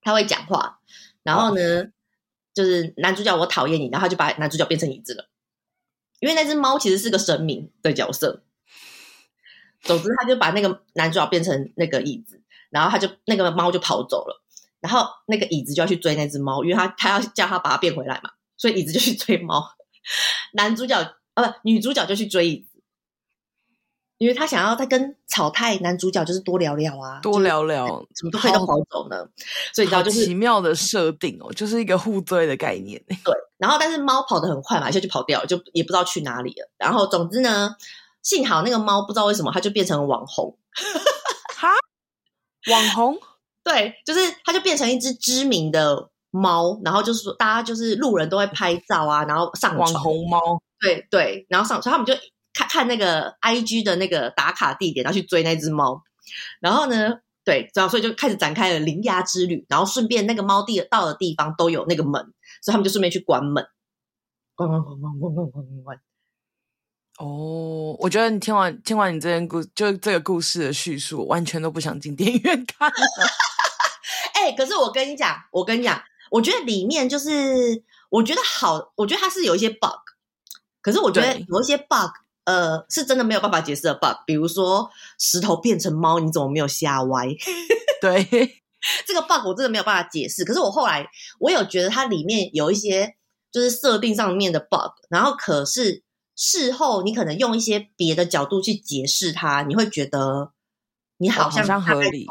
[0.00, 0.80] 他会讲话，
[1.22, 1.92] 然后呢，哦、
[2.54, 5.28] 就是男主角我讨厌你，然后他就把男主角变成椅子了。
[6.20, 8.44] 因为那只猫其实是个神明的角色，
[9.82, 14.42] 总之他就把那个男主角变成那个椅子，然后他就那个猫就跑走了，
[14.80, 19.68] 然后那个椅子就要去追那只猫，因为他他要叫他把它变回来嘛，所以椅子就去追猫，
[20.54, 20.96] 男主角
[21.34, 22.66] 啊不女主角就去追椅。
[24.22, 29.16] 因为他想要再跟草太男主角就是多聊聊啊，多聊聊，怎么都可以都跑走呢？
[29.74, 33.02] 所以你知道就是奇妙的设定哦，就是一个互追的概念。
[33.24, 36.70] 对，然后但是猫跑得很快嘛，一下就跑掉了，就也不知道去哪里了。
[36.78, 37.74] 然后总之呢，
[38.22, 40.56] 幸好那个猫不知道为什么它就变成了网红，
[41.56, 41.70] 哈，
[42.70, 43.18] 网红，
[43.64, 50.38] 对，就是它就变成一只知名的猫，然后就是说大家就是路人都会拍照啊，然后上网红猫，
[50.80, 52.14] 对对，然后上，所以他们就。
[52.54, 56.02] 看看那个 IG 的那个打卡地点，然后去追那只猫，
[56.60, 62.20] 然后呢，对，然后所以就开始展开了铃芽之旅，然后顺便那个猫地到的地方都有那个门，
[62.62, 63.66] 所以他们就顺便去关门，
[64.54, 66.00] 关关关关关关关关。
[67.18, 72.94] 哦，我觉得你听完听完你这件故，就这个故事的叙述，完全都不想进电影院看了。
[74.34, 80.00] 哎、欸，可是我跟你讲，我跟你讲，我觉得里面就是我觉得好，我觉得它是有一些 bug，
[80.80, 82.10] 可是我觉得有一些 bug。
[82.44, 87.28] 呃，是真的没有办法解释的 bug，比如说石头变成猫，你怎么没有吓歪？
[88.02, 88.24] 对，
[89.06, 90.44] 这个 bug 我真的没有办法解释。
[90.44, 91.06] 可是我后来
[91.38, 93.14] 我有觉得它里面有一些
[93.52, 96.02] 就是设定上面的 bug，然后可是
[96.34, 100.52] 事后你可能用一些别的角度去解释它，你会觉得
[101.18, 102.26] 你好像，哦，好像合理，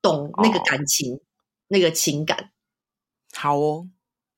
[0.00, 1.20] 懂那个感情，哦，
[1.68, 2.50] 那个情感。
[3.34, 3.88] 好哦，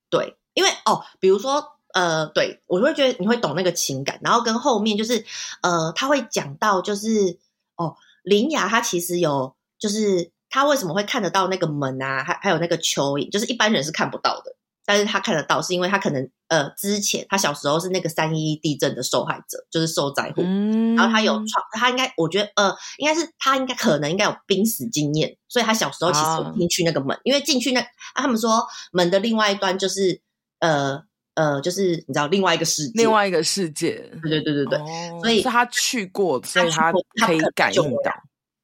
[0.09, 1.76] 对，因为哦，比如说。
[1.93, 5.25] 呃，对，我会觉得你会懂那个情感，然后跟后面就是，
[5.61, 7.39] 呃，他会讲到就是，
[7.75, 27.87] 哦，林雅他其实有，就是他为什么会看得到那个门啊，还还有那个蚯蚓，就是一般人是看不到的，但是他看得到，是因为他可能呃之前他小时候是那个三一一地震的受害者，就是受灾户，嗯，然后他有创，他应该我觉得呃，应该是他应该可能应该有濒死经验，所以他小时候其实有进去那个门，啊，因为进去那，啊，
[28.21, 30.21] 他们说门的另外一端就是
[30.59, 31.07] 呃。
[31.37, 38.11] 呃，就是你知道另外一个世界，另外一个世界，对对对对对，哦、所以是他去过，所以他可以感应到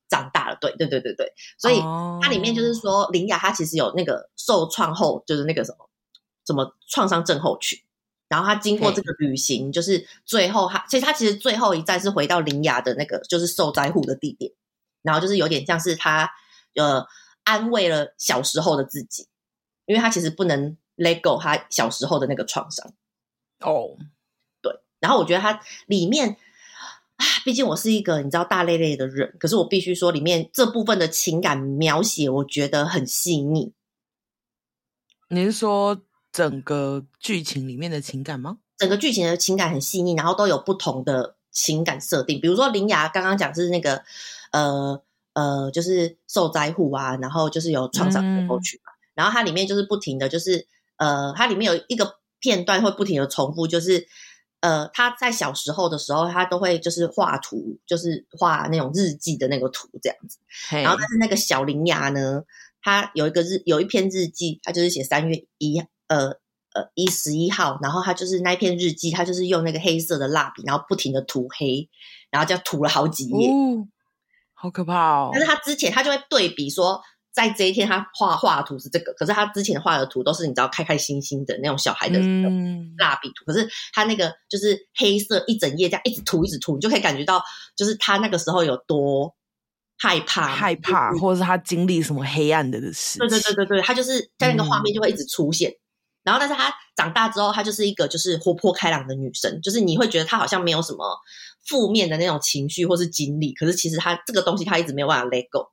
[0.09, 1.79] 长大了，对对对对对，所以
[2.19, 5.87] 它里面就是说，林雅她其实有那个受创后，就是那个什么
[6.47, 7.77] 什么创伤症候群，
[8.27, 14.51] 然后她经过这个旅行，就是最后她其实她其实最后一站是回到林雅的那个就是受灾户的地点，
[15.03, 16.27] 然后就是有点像是她
[16.73, 17.05] 呃
[17.43, 19.27] 安慰了小时候的自己，
[19.85, 22.93] 因为她其实不能 let go 他小时候的那个创伤
[23.59, 23.97] 哦，
[24.61, 26.37] 对，然后我觉得它里面。
[27.15, 33.71] 啊，毕竟我是一个你知道大咧咧的人，可是我必须说，里面这部分的情感描写，我觉得很细腻。
[35.29, 36.01] 你是说
[36.31, 38.57] 整个剧情里面的情感吗？
[38.77, 42.41] 整个剧情的情感很细腻，然后都有不同的情感设定。
[42.41, 44.03] 比如说林芽刚刚讲是那个
[44.51, 44.99] 呃
[45.33, 50.67] 呃，就是受灾户啊，然后就是有创伤症候群嘛，嗯、然后它里面就是不停的就是
[51.03, 54.07] 呃，它里面有一个片段会不停的重复，就是。
[54.63, 60.37] 呃，他在小时候的时候，他都会就是画图，就是画那种日记的那个图这样子。
[60.71, 62.43] 然后，但是那个小林牙呢，
[62.81, 66.27] 他有一个日有一篇日记，他就是写三月一呃
[66.71, 71.89] 呃一十一号，然后他就是那一篇日记，他就是用那个黑色的蜡笔，然后不停的涂黑，
[72.31, 73.85] 然后就涂了好几页，哦，
[74.53, 75.31] 好可怕哦。
[75.33, 77.01] 但是他之前他就会对比说。
[77.33, 82.19] 在这一天，他画画的图是这个，可是他之前画的图都是你知道开开心心的那种小孩的
[82.99, 87.43] 蜡笔图，嗯、可是他那个就是黑色一整页这样一直涂一直涂，你就可以感觉到
[87.75, 89.35] 就是他那个时候有多
[89.97, 93.17] 害怕害怕，或者是他经历什么黑暗的的事。
[93.17, 95.81] 对对对对对，他就是在那个画面就会一直出现，嗯、
[96.25, 101.03] 然后但是他长大之后，他就是一个就是活泼开朗的女生，就是你会觉得他好像没有什么
[101.65, 105.72] 负面的那种情绪或是经历，可是其实他这个东西他一直没有办法 let go。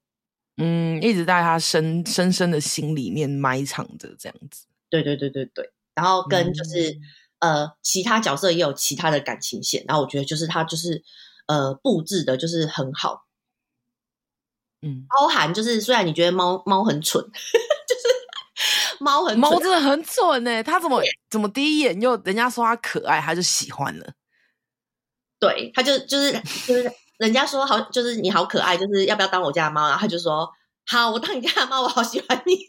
[0.62, 4.66] 嗯，一直在他深深深的心里面埋藏着这样子。
[4.90, 6.90] 对对对对对，然后跟就是、
[7.38, 11.02] 嗯、呃，其他角色也有其他的感情线，然后我觉得就是他就是
[11.46, 13.26] 呃布置的就是很好。
[14.82, 24.12] 嗯，包含就是虽然你觉得猫猫很蠢， 就是猫很猫真的很蠢呢，他怎么怎么第一眼又人家说他可爱，他就喜欢了。
[25.38, 26.32] 对，他就就是
[26.66, 26.92] 就是。
[27.20, 29.86] 人家说好，就是你好可爱，就是要不要当我家的猫？
[29.86, 30.50] 然后他就说
[30.86, 32.56] 好，我当你家的猫，我好喜欢你。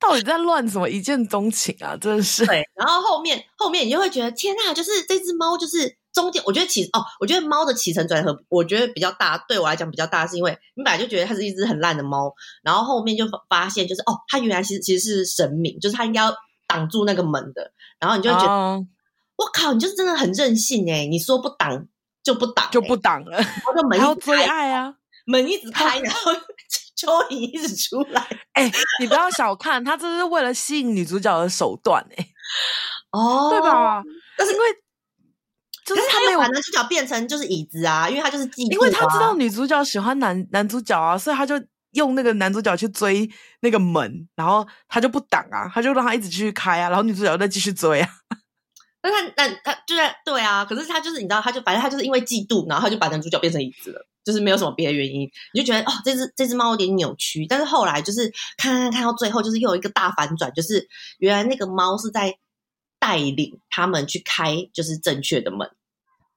[0.00, 1.96] 到底在乱什么一见钟情啊？
[1.96, 2.44] 真的是。
[2.44, 12.34] 对，然后后面后面你就会觉得天哪，就是这只猫，就是中间我觉得起哦，我觉得猫的起承转合，我觉得比较大，对我来讲比较大，是因为你本来就觉得它是一只很烂的猫，
[12.64, 16.34] 然后后面就发现就是哦，它原来其实其实是神明，就是它应该要
[16.66, 18.52] 挡住那个门的，然后你就会觉得
[19.36, 19.50] 我、oh.
[19.54, 21.86] 靠，你就是真的很任性诶，你说不挡。
[22.26, 23.38] 就不挡、欸，就不挡了。
[23.38, 24.92] 然后 门一直开，追爱啊，
[25.26, 26.32] 门一直开，然后
[26.98, 28.20] 蚯蚓一直出来。
[28.54, 32.30] 哎、欸，你不要小看他，这是为了吸引女主角的手段哎、欸。
[33.12, 34.02] 哦，对吧？
[34.36, 34.64] 但是因为，
[35.84, 41.54] 就是他没有把男主角变成就是椅子啊，因为他就是嫉妒、啊，因为他知道女主角喜欢男男主角啊，所以他就
[41.92, 48.08] 用那个男主角去追那个门，然后他就不挡啊，他就让他一直继续开啊，然后女主角再继续追啊。
[49.06, 55.30] 那他那他就在对啊，可是他就是你知道，他就反正他就是因为嫉妒，然后他就把男主角变成椅子了，就是没有什么别的原因。
[55.54, 60.88] 你就觉得哦，这只这只猫有点扭曲，但是后来就是看看看到最后，就是又有一个大反转，就是
[61.18, 62.36] 原来那个猫是在
[62.98, 65.70] 带领他们去开就是正确的门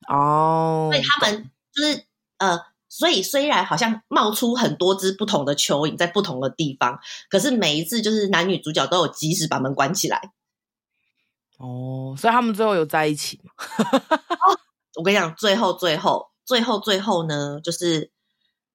[0.08, 2.06] 哦，所以他们就是
[2.38, 10.34] 呃，所以虽然好像冒出很多只不同的蚯蚓在不同的地方，可是每一次就是男女主角都有及时把门关起来。
[11.60, 13.52] 哦，所以他们最后有在一起吗？
[13.92, 14.56] 哦，
[14.96, 18.12] 我跟你讲，最后最后最后最后呢，就是，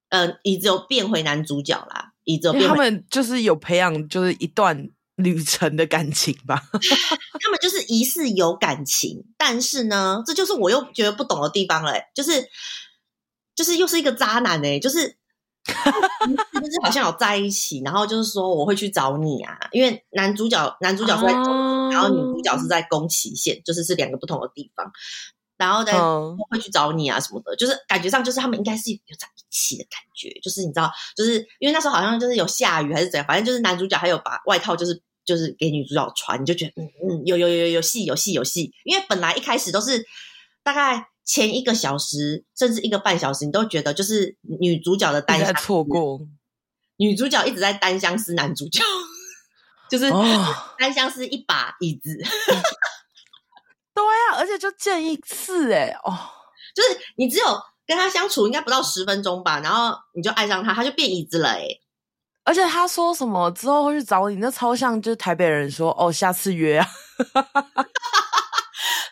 [0.09, 2.69] 嗯、呃，椅子有变回男主角啦，椅子有变回。
[2.69, 6.61] 他们就是有培养，就是一段旅程的感情吧。
[6.71, 12.47] 他们就是疑似有感情，但是呢，这就是我又觉得不懂的地方了，就是，
[13.55, 15.17] 就是又是一个渣男哎，就是。
[16.65, 24.91] 就是好像有在一起，然后就是说我会去找你啊，因为男主角男主角是在然后女主角是在宫崎县，就是是两个不同的地方，
[25.57, 25.91] 然后呢，
[26.37, 40.05] 我会去找你啊什么的，就是感觉上就是他们应该是有在一起的感觉，就是你知道，就是因为那时候好像就是有下雨还是怎样，反正就是男主角还有把外套就是就是给女主角穿，你就觉得嗯嗯有有有有有戏有戏有戏，因为本来一开始都是
[40.63, 41.07] 大概。
[41.27, 46.19] 前一个小时甚至一个半小时，你都觉得就是女主角的单错过
[46.97, 48.81] 女主角一直在单相思男主角，
[49.89, 50.09] 就是
[50.77, 52.11] 单相思一把椅子。
[52.21, 52.55] 哦、
[53.93, 56.17] 对呀、啊，而且就见一次哎哦，
[56.75, 57.45] 就是你只有
[57.87, 61.67] 跟他相处应该不到十分钟吧，然后你就爱上他，他就变椅子了哎。
[62.43, 66.87] 而且他说什么之后会去找你，那超像就是台北人说哦，下次约啊。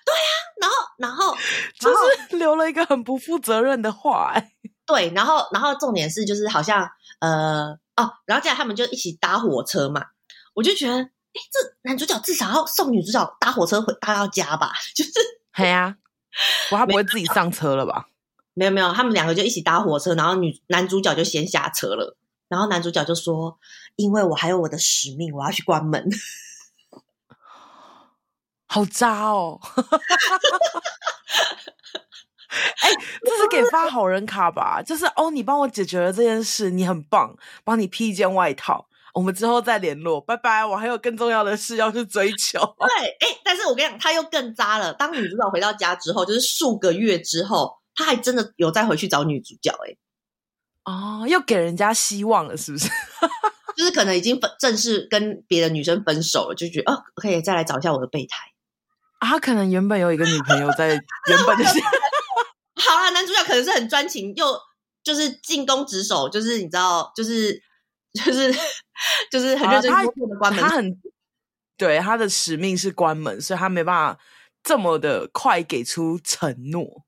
[0.05, 1.35] 对啊，然后然后
[1.79, 4.51] 就是留了一个很不负责任的话哎。
[4.85, 6.87] 对，然后然后重点是就是好像
[7.25, 10.07] 呃哦，然后接下来他们就一起搭火车嘛，
[10.53, 15.11] 我就觉得哎，这男主角至少要送女主角搭火车回搭到家吧，就是。
[15.53, 15.95] 嘿呀，
[16.71, 18.07] 我他不会自己上车了吧？
[18.55, 22.17] 没有没有，他们两个就一起搭火车，然后女男主角就先下车了。
[22.49, 23.57] 然后男主角就说
[23.95, 26.07] ：“因为我还有我的使命，我要去关门。”
[28.67, 29.59] 好渣哦！
[32.81, 34.81] 哎、欸，这是给发好人卡吧？
[34.81, 40.65] 就是哦，你帮我解决了这件事，你很棒，帮你披一件外套，我们之后再联络，拜拜。
[40.65, 42.59] 我还有更重要的事要去追求。
[42.79, 44.93] 对，哎、欸，但是我跟你讲，他又更渣了。
[44.93, 49.91] 当女主角回到家之后，就是数个月之后，他还真的有再回去找女主角、欸。
[49.91, 49.97] 哎。
[50.85, 52.89] 哦，又给人家希望了，是不是？
[53.75, 58.37] 就是可能已经分正式跟别的女生分手了，就觉得哦，可以再来找一下我的备胎。
[59.19, 61.63] 啊，他可能原本有一个女朋友在原本的。
[62.87, 64.45] 好啦，男主角可能是很专情，又
[65.03, 67.61] 就是进攻职守，就是你知道，就是
[68.13, 68.53] 就是
[69.31, 70.63] 就是很认真工作的关门。
[70.63, 71.01] 他很
[71.77, 74.19] 对他的使命是关门，所以他没办法
[74.63, 77.03] 这么的快给出承诺。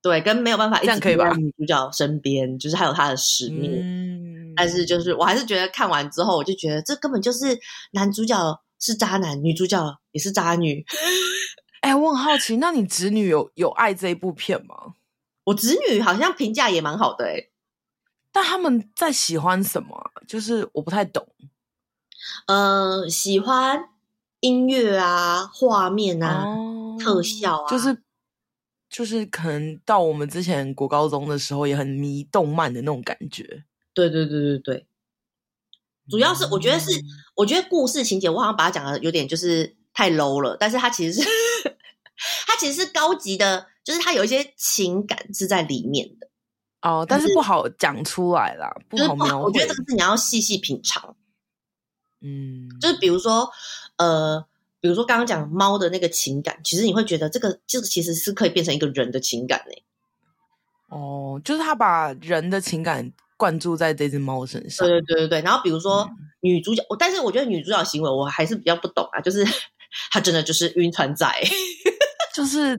[0.00, 3.72] 对，跟没有办法一直陪在女主角身边，就是还有他的使命。
[3.72, 7.58] 嗯，但是就是我还是觉得看完之后，我就觉得这根本就是
[7.92, 8.36] 男主角
[8.78, 9.82] 是渣男，女主角
[10.12, 10.84] 也是渣女。
[11.80, 14.94] 哎、欸，我很好奇，那你侄女有有爱这一部片吗？
[15.44, 17.50] 我侄女好像评价也蛮好的哎、欸，
[18.32, 20.10] 但他们在喜欢什么？
[20.26, 21.26] 就是我不太懂。
[22.46, 23.90] 呃，喜欢
[24.40, 28.02] 音乐啊，画面啊，哦、特效啊，就是。
[28.90, 33.64] 就是可能到我们之前国高中的时候也很迷动漫的那种感觉。
[33.92, 34.86] 对对对对对，
[36.08, 37.02] 主要是我觉得是，嗯、
[37.34, 41.28] 我觉得故事情节我好像把它讲的有点就是太 low 了，但是它其实是
[42.46, 46.26] 它其实是高级的，就是它有一些情感是在里面的
[46.82, 49.44] 哦，但是不好讲出来啦，不好描绘。
[49.44, 51.14] 我觉得这个是你要细细品尝，
[52.20, 53.50] 嗯，就是比如说
[53.98, 54.46] 呃。
[54.80, 59.72] 比如说刚刚讲猫的那个情感，其实你会觉得这个就是其实是可以变成一个人的情感呢。
[60.88, 64.86] 哦，就是他把人的情感灌注在这只猫身上。
[64.86, 65.40] 对对对对对。
[65.40, 66.06] 然后比如说
[66.40, 69.42] 女主角，嗯、但是我觉得女主角行为我还是比较不懂啊，就是
[70.12, 71.26] 她真的就是晕船仔，
[72.34, 72.78] 就是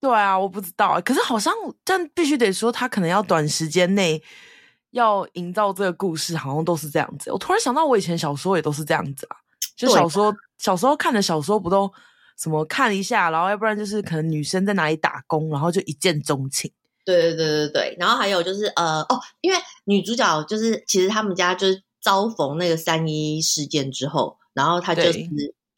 [0.00, 1.00] 对啊，我不知道啊。
[1.00, 1.52] 可是好像
[1.84, 4.22] 但必须得说，他可能要短时间内
[4.92, 7.30] 要营造这个故事，好像都是这样子。
[7.30, 9.36] 我突然想到，我以前小时候也都是这样子啊。
[9.76, 11.90] 就小说，小时候看的小说不都
[12.38, 16.70] 什么看一下，然后要不然就是可能女生在哪里打工，然后就一见钟情。
[17.04, 25.18] 对对对对对，然后还有就是呃哦，因为女主角就是其实他们家就是遭逢那个三一事件之后，然后她就是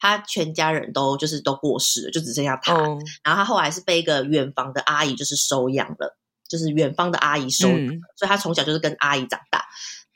[0.03, 2.75] 她全家人都就是都过世了，就只剩下他。
[2.75, 9.65] 哦、然后他后来是被一个远房的阿姨就是收养了，就是远方的阿姨收养，嗯、所以他从小就是跟阿姨长大。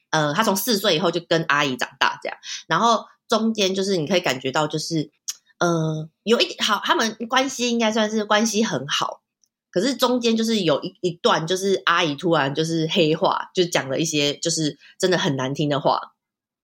[0.09, 3.05] 呃，他从四岁以后就跟阿姨长大这样，然后。
[3.29, 5.11] 中间就是你可以感觉到，就是
[5.59, 9.21] 呃，有一点好，他们关系应该算是关系很好。
[9.69, 15.99] 可是中间就是有一一段，就是阿姨突然就是黑化，就讲了一些就是真的很难听的话，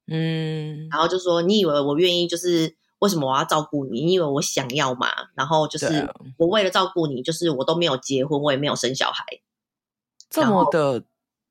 [0.09, 4.05] 嗯，然后就说你以为我愿意，就是为什么我要照顾你？
[4.05, 5.09] 你以为我想要吗？
[5.35, 9.25] 然后就是我为了照顾你，就是我都没有结婚，我也没有生小孩，
[10.29, 11.03] 这么的。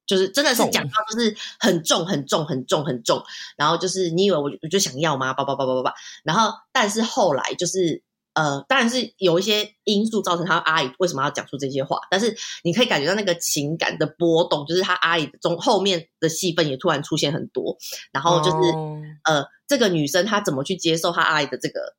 [0.04, 3.22] 就是真的是讲到就是很重很重很重很重，
[3.56, 5.32] 然后就是你以为我我就想要吗？
[5.32, 8.02] 叭叭叭叭叭叭，然后但是后来就是
[8.34, 17.76] 呃，当然是有一些因素造成他阿姨为什么要讲出这些话，但是你可以感觉到那个情感的波动，就是他阿姨中后面的戏份也突然出现很多，
[18.12, 21.94] 然后就是、哦、呃，这个女生她怎么去接受她阿姨的这个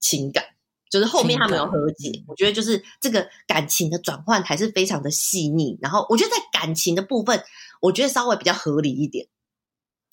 [0.00, 0.44] 情感。
[0.90, 5.76] 就是后面他们有和解，我觉得就是这个感情的转换还是非常的细腻。
[5.82, 7.44] 然后我觉得在感情的部分，
[7.82, 9.28] 我觉得稍微比较合理一点。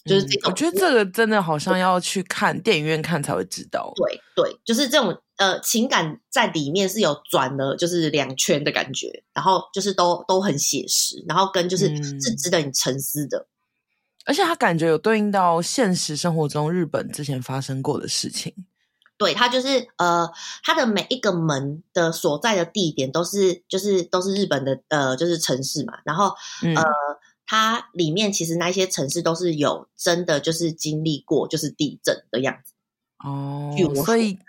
[0.05, 3.91] 就是这种，我觉得这个真的好像要去看电影院看才会知道。
[3.95, 11.87] 对对，就是这种呃情感在里面是有转了，就是两圈的感觉，然后就是都都很写实，然后跟就是
[12.21, 13.47] 是值得你沉思的，
[14.25, 18.53] 而且他感觉有对应到现实生活中日本之前发生过的事情。
[19.17, 20.29] 对，它就是呃，
[20.61, 25.93] 它的每一个门的所在的地点都是就是都是日本的呃，就是城市嘛。
[26.03, 26.83] 然后、嗯、呃，
[27.45, 32.73] 它里面其实那些城市都是有真的就是经历过就是地震的样子
[33.23, 33.71] 哦。
[34.03, 34.39] 所以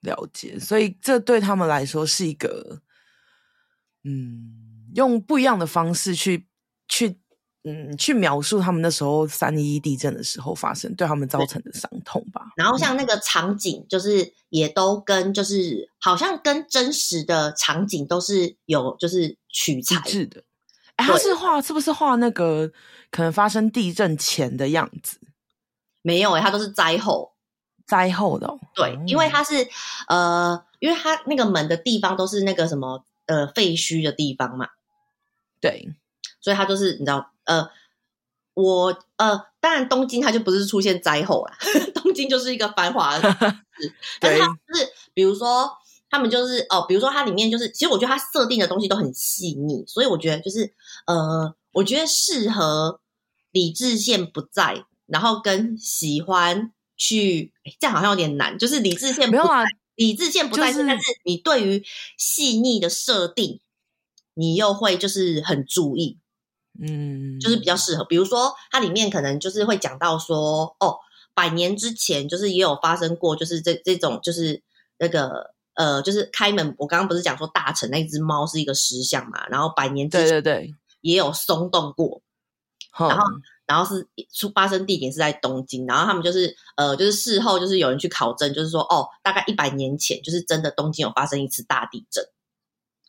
[0.00, 2.80] 了解，所以这对他们来说是一个
[4.04, 6.46] 嗯，用不一样的方式去
[6.86, 7.18] 去
[7.64, 12.52] 嗯，去描述他们那时候三一一地震的时候发生对他们造成的伤痛吧。
[12.54, 20.00] 然后像那个场景，就是也都跟就是好像跟真实的场景都是有就是取材
[20.30, 20.44] 的。
[20.96, 22.70] 哎，他是画是不是画那个
[23.10, 25.18] 可能发生地震前的样子？
[26.02, 27.32] 没有哎、欸，他都是灾后，
[27.86, 28.58] 灾后的、哦。
[28.74, 29.66] 对，因为他是
[30.08, 34.68] 呃，因为他那个门的地方都是那个什么呃废墟的地方嘛。
[35.60, 35.88] 对，
[36.40, 37.32] 所以他就是你知道。
[37.44, 37.70] 呃，
[38.54, 41.56] 我呃，当然东京它就不是出现灾后啦，
[41.94, 43.22] 东京就是一个繁华的
[44.18, 45.70] 但是它就是比如说
[46.08, 50.74] 他们就是哦，比如说它里面就是，其实我觉得它设定的东西都很细腻，所以我觉得就是
[51.06, 53.00] 呃，我觉得适合
[53.50, 61.84] 理智线不在，然后跟喜欢去，这样好像有点难，就是理智线不在，啊、理智线不在，就是、但是你对于
[62.16, 63.60] 细腻的设定，
[64.34, 66.18] 你又会就是很注意。
[66.78, 70.98] 嗯，就是比较适合，比如说它里面可能就是会讲到说，哦，
[71.32, 74.62] 百年之前就是也有发生过，就是这这种就是
[74.98, 82.20] 那个呃，就是开门，我刚刚不是讲说大臣那只猫是一个石像嘛，然后百年对对对也有松动过，
[82.98, 83.24] 然后
[83.66, 92.24] 然后是出发生地点是在东京，然后他们就是呃就是事后就是有人去考证，就是说哦，大概一百年前就是真的东京有发生一次大地震。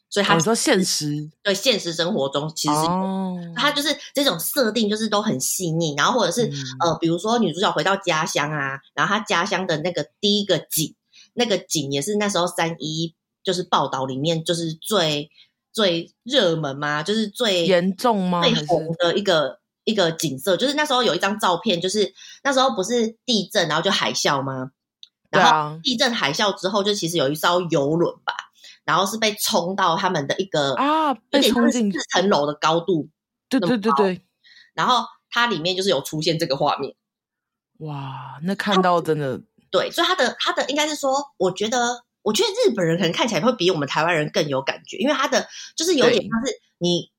[0.09, 10.95] 所以他、哦、说现实对现实生活中其实是、哦，他就是这种设定就是都很细腻，然后或者是、嗯、呃，比如说女主角回到家乡啊，然后她家乡的那个第一个景，
[11.37, 15.29] 那个景也是那时候三一就是报道里面就是最
[15.71, 18.41] 最热门嘛，就是最严重吗？
[18.41, 22.13] 最红的一个一个景色，就是那时候有一张照片，就是
[22.43, 24.71] 那时候不是地震，然后就海啸吗？
[25.29, 28.33] 然后地震海啸之后，就其实有一艘游轮吧。
[28.83, 33.09] 然后是被冲到他们的一个啊，被冲进四层楼的高度，
[33.49, 34.21] 对对对对。
[34.73, 36.95] 然后它里面就是有出现这个画面，
[37.79, 39.41] 哇，那看到真的
[39.71, 47.11] 对，所以他的他的应该是说，我觉得我觉得日本人可能看起来会比我们台湾人更有感觉，因为他的就是有点像是你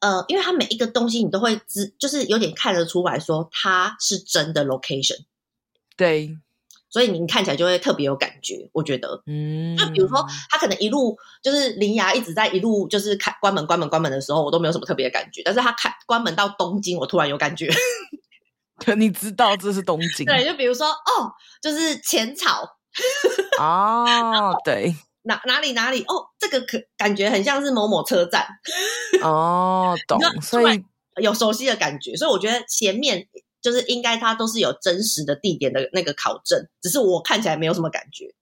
[0.00, 5.24] 呃，因为他每一个东西你都会知，就是有点看得出来说它是真的 location，
[5.96, 6.38] 对。
[6.88, 17.68] 所以你看起来就会特别有感觉，我觉得，嗯，就比如说他可能一路就是铃芽一直在一路就是开关门关门关门的时候，我都没有什么特别的感觉，但是他开关门到东京，我突然有感觉。
[18.76, 20.26] 可你知道这是东京？
[20.26, 22.62] 对，就比如说哦，就是浅草
[23.58, 28.46] 哦，对，哪哪里哪里哦，这个可感觉很像是某某车站
[29.22, 30.84] 哦，懂，所以
[31.20, 33.28] 有熟悉的感觉，所以我觉得前面。
[33.62, 38.32] 就是应该它都是有真实的地点的那个考证，只是我看起来没有什么感觉，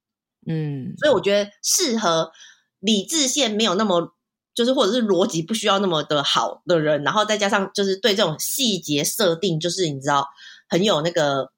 [0.46, 2.30] 嗯，所以我觉得适合
[2.78, 4.14] 理智线没有那么
[4.54, 10.28] 就是或者是逻辑不需要那么的好的人，然后再加上就是对这种细节设定就是你知道
[10.68, 11.50] 很有那个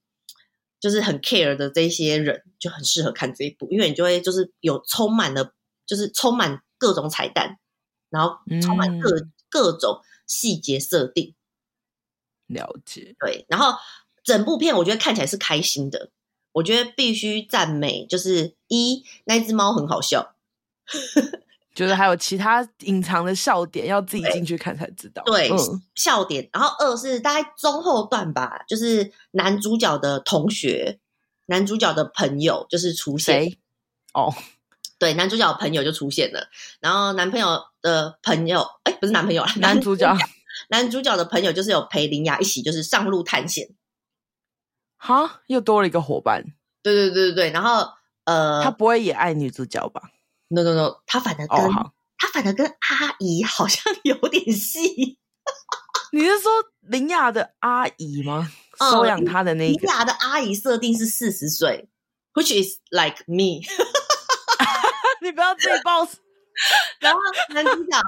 [0.80, 5.52] 就是很 care 的这些人就很适合看这一部，因为你就会就是有充满了
[5.86, 7.58] 就是充满各种彩蛋，
[8.10, 11.34] 然后充满各、嗯、各种细节设定。
[12.46, 13.78] 了解，对，然后
[14.22, 16.10] 整部片我觉得看起来是开心的，
[16.52, 20.36] 我觉得必须赞美，就是一那只猫很好笑，
[21.76, 25.22] 觉得还有其他隐藏的笑点，要自己进去看才知道。
[25.26, 26.48] 对，嗯、笑点。
[26.52, 30.98] 然后二是大概中后段吧，就是男主角的同学，
[31.46, 33.56] 男主角的朋友就是出现。
[34.14, 34.34] 哦，
[34.98, 36.48] 对，男主角的朋友就出现了，
[36.80, 40.12] 然后男朋友的朋友，哎，不是男朋友， 男主角。
[40.70, 43.68] 男主角的朋友就是有陪林雅一起，就是上路探险。
[44.96, 46.42] 哈，又多了一个伙伴。
[46.82, 47.86] 对对对对对，然后
[48.24, 50.10] 呃，他不会也爱女主角吧
[50.48, 55.18] ？No No No，他反而跟、哦、他反而跟阿姨好像 有点戏。
[56.12, 58.50] 你是说林雅的阿姨吗？
[58.78, 59.80] 嗯、收养他的那个？
[59.80, 61.88] 林雅的阿姨设定是四十岁
[62.34, 63.60] ，which is like me。
[65.22, 66.06] 你不要自己爆。
[67.00, 67.20] 然后
[67.50, 68.00] 男主角。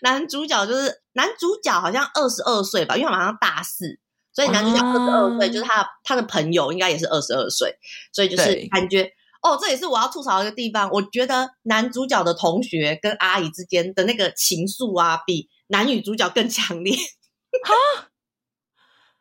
[0.00, 3.98] 男主角就是男主角，好像二十二岁吧，因为好像大四，
[4.32, 7.72] 所以男主角二十二岁，就是他他的朋友应该也是二十二岁，
[8.12, 9.08] 所以就是感觉
[9.42, 10.90] 哦，这也是我要吐槽的一个地方。
[10.90, 16.94] 我觉得男主角的同学跟阿姨之间的那个情愫啊，比男女主角更强烈。
[17.64, 18.08] 哈，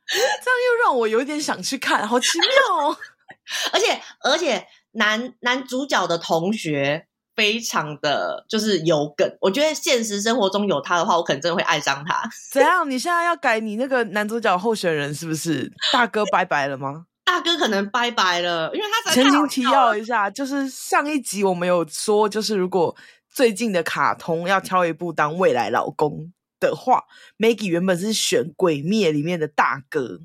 [0.07, 2.97] 这样又让我有点想去看，好奇妙哦！
[3.73, 7.07] 而且而且男男主角的同学。
[7.37, 12.27] 非常的就是有梗，我觉得现实生活中有他的话，我可能真的会爱上他。
[12.51, 12.89] 怎样？
[12.89, 15.71] 你现在要改你那个男主角候选人是不是？
[15.93, 17.05] 大哥拜拜了吗？
[17.27, 22.95] 大哥可能拜拜了，因为他曾经提要一下，就是上一集我们有说，就是如果
[23.29, 27.03] 最近的卡通要挑一部当未来老公，的话
[27.37, 30.21] ，Maggie 原本是选《鬼灭》里面的大哥。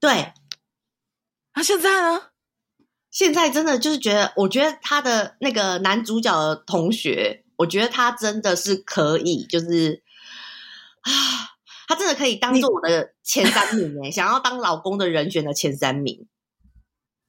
[0.00, 0.32] 对，
[1.54, 2.22] 那、啊、现在呢？
[3.10, 10.02] 现在真的就是觉得，我觉得他的那个男主角的同学，我觉得他真的是可以，就是
[11.02, 11.10] 啊，
[11.88, 16.28] 他真的可以当做我的前三名诶， 想要当老公的人选的前三名。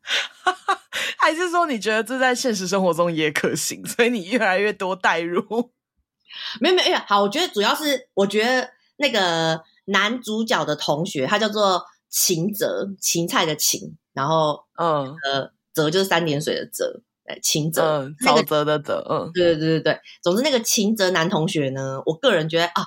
[1.18, 3.84] 还是说你觉得这在现实生活中也可行？
[3.88, 5.72] 所以你越来越多代入？
[6.62, 15.51] 没有没有，好，我觉得主要是我觉得那个男主角的同学，他叫做芹泽，芹菜的芹，然后嗯呃。
[15.72, 19.99] 泽就是三点水的泽，哎，秦泽，嗯，沼泽的泽，嗯，对对对对对。
[20.22, 22.84] 总之，那个秦泽男同学呢，我个人觉得啊，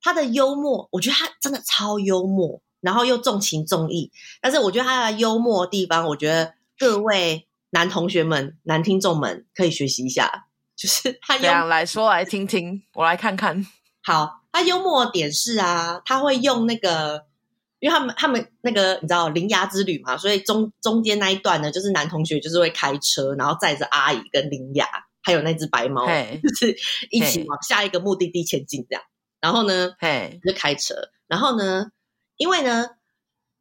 [0.00, 4.10] 他的幽默，我觉得他真的超幽默，然后又重情重义。
[4.40, 10.46] 但是，我觉得他的幽默的地方，我觉得各位男同学们、男听众们可以学习一下，
[10.76, 13.66] 就是他这样来说来听听，我来看看。
[14.02, 17.26] 好，他幽默的点是啊，他会用那个。
[17.80, 24.84] 因为他们他们那个你知道铃芽之旅嘛，所以中中间那一段呢，就是男同学就是会开车，然后载着阿姨跟铃芽，
[25.22, 26.76] 还有那只白猫就是
[27.12, 29.02] 一起往下一个目的地前进这样。
[29.40, 30.94] 然后呢，嘿，就开车。
[31.26, 31.90] 然后呢，
[32.36, 32.90] 因为呢，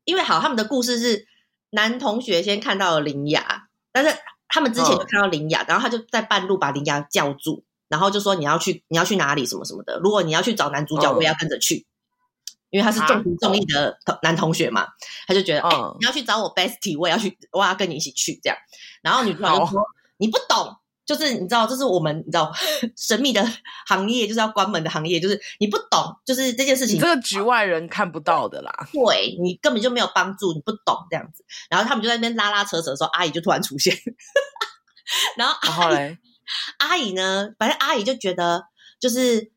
[0.04, 1.28] 因为好，他们的故事是
[1.70, 4.16] 男同学先看到了铃芽，但是
[4.48, 11.86] 他们之前就看到林雅，哦，然后他就在半路把林雅叫住，然后就说你要去你要去哪里什么什么的，如果你要去找男主角，哦，我也要跟着去。
[12.70, 14.90] 因为他是重情重义的男同学嘛，啊、
[15.26, 18.58] 他就觉得，哎、嗯欸，你要去找我 bestie，我也要去，我要跟你一起去，这样。
[19.02, 19.82] 然后女主角就说
[20.20, 20.76] ：“你不懂，
[21.08, 22.52] 就是你知道，这是我们你知道
[22.96, 23.44] 神秘的
[23.88, 28.72] 行业，就是要关门的行业，就是你不懂，就是这件事情，这个局外人看不到的啦。
[28.92, 31.44] 对，你根本就没有帮助，你不懂这样子。
[31.70, 33.96] 然后他们就在那边拉拉扯扯的时候，阿姨就突然出现，
[35.38, 36.18] 然后然后嘞，
[36.80, 38.66] 阿姨呢，反正阿姨就觉得
[39.00, 39.52] 就是。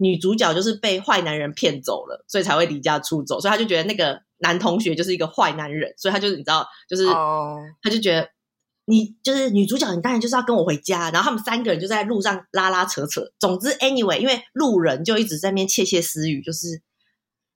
[0.00, 7.58] 女主角就是被坏男人骗走了，所以才会离家出走，所以她就觉得那个男同学就是一个坏男人，所以她就是你知道，就是、oh.
[7.82, 8.30] 他就觉得
[8.88, 11.10] 你就是女主角，你当然就是要跟我回家。
[11.10, 13.22] 然后他们三个人就在路上拉拉扯扯。
[13.38, 16.82] 总之，anyway，因为路人就一直在那边窃窃私语，就是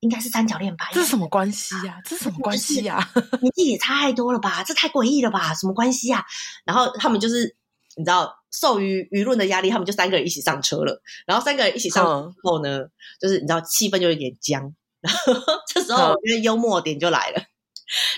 [0.01, 0.89] 应该是三角恋吧？
[0.93, 2.03] 这是什么关系呀、啊？
[2.05, 3.11] 这是什么 关系呀、啊？
[3.41, 4.63] 年纪也差太多了吧？
[4.63, 5.55] 这太诡异了吧？
[5.55, 6.25] 什么关系呀、啊？
[6.65, 7.57] 然后他们就是。
[7.95, 11.03] 你知道，受于舆论的压力，他们就三个人一起上车了。
[11.27, 12.87] 然后三个人一起上车之后呢，
[13.21, 14.75] 就是你知道气氛就有点僵。
[15.03, 15.35] 然 后
[15.69, 17.43] 这时候我觉得幽默点就来了。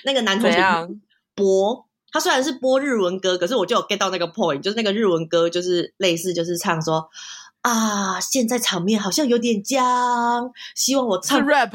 [0.05, 0.63] 那个男同学
[1.35, 7.11] 播，他虽然是播日文歌，可是我就有 get 到那个 point，就是那个日文歌就是类似就是唱说
[7.63, 11.75] 啊，现在场面好像有点僵，希望我唱 rap。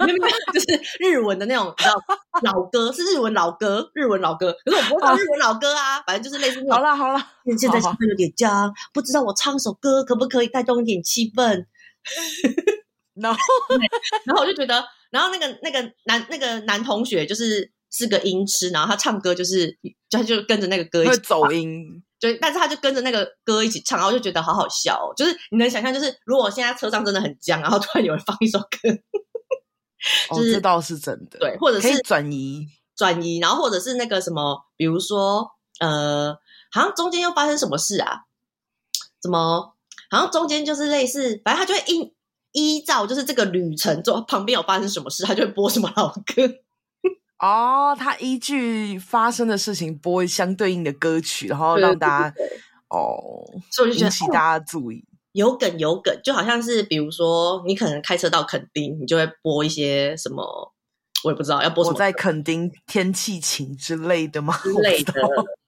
[0.00, 2.02] 没有没有，就是日文的那种，你知道
[2.42, 4.56] 老歌是日文老歌，日文老歌。
[4.64, 6.72] 可是我不会唱日文老歌啊，反正就是类似那种。
[6.72, 11.66] 好啦好啦，现在场面有点僵，不知道我唱首歌可不可以带动一点气氛？
[13.12, 13.38] 然后，
[14.24, 19.70] 然后我就觉得，然后那个那个男那个男同学就是是个音痴，然后他唱歌就是
[20.08, 21.84] 就他就跟着那个歌一起走音，
[22.18, 25.12] 就但是他就跟着那个歌一起唱，然后就觉得好好笑哦。
[25.16, 28.66] 就是你能想象，就是如果现在车上真的很僵，然后突然有人放一首歌。
[30.30, 31.38] 就是、哦，这倒是真的。
[31.38, 36.36] 对，或者是转移转移，然后或者是那个什么，比如说呃，
[36.70, 38.20] 好像中间又发生什么事啊？
[39.20, 39.74] 怎么
[40.10, 42.12] 好像中间就是类似，反正他就会依
[42.52, 46.48] 依照就是这个旅程，就旁边有发生什么事，他就会播什么老歌。
[47.38, 52.34] 哦，他依据发生的事情播相对应的歌曲，然后让大家
[52.88, 55.04] 哦，所以就引起大家注意。
[55.32, 60.72] 有梗有梗，就好像是比如说，你可能开车到垦丁，你就会播一些什么，
[61.24, 61.94] 我也不知道要播什么。
[61.94, 64.58] 我在垦丁天气晴之类的吗？
[64.62, 65.12] 之 类的，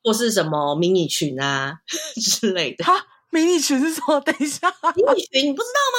[0.02, 1.80] 或是什么迷你裙啊
[2.40, 2.82] 之类的。
[2.82, 2.94] 哈，
[3.30, 4.18] 迷你裙是什么？
[4.24, 5.98] 等一下，迷你裙你不知道吗？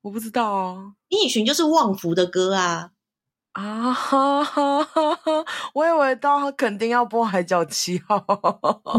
[0.00, 2.91] 我不知道啊，迷你裙就是旺福的歌啊
[3.52, 5.44] 啊哈哈哈哈！
[5.74, 8.16] 我以为到肯定要播海角七号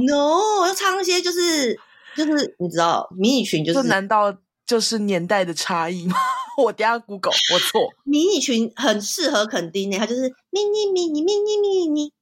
[0.02, 1.80] ，no，要唱一些就是。
[2.16, 4.32] 就是你知道，迷你裙就是，这难道
[4.68, 6.16] 就是年代的差异吗？
[6.62, 7.90] 我等下 Google，我错。
[8.04, 12.14] 迷你裙很适合肯定呢，它就是迷你迷你迷你迷你，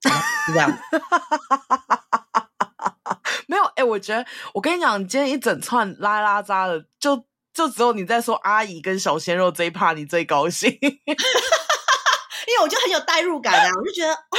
[0.00, 0.72] 是这样。
[3.46, 4.24] 没有，哎、欸，我觉得
[4.54, 7.22] 我跟你讲，今天一整串拉拉杂的，就
[7.58, 10.70] 就只有你在说阿姨跟小鲜肉这一趴，你最高兴。
[10.80, 14.38] 因为我就很有代入感啊，我就觉得哦，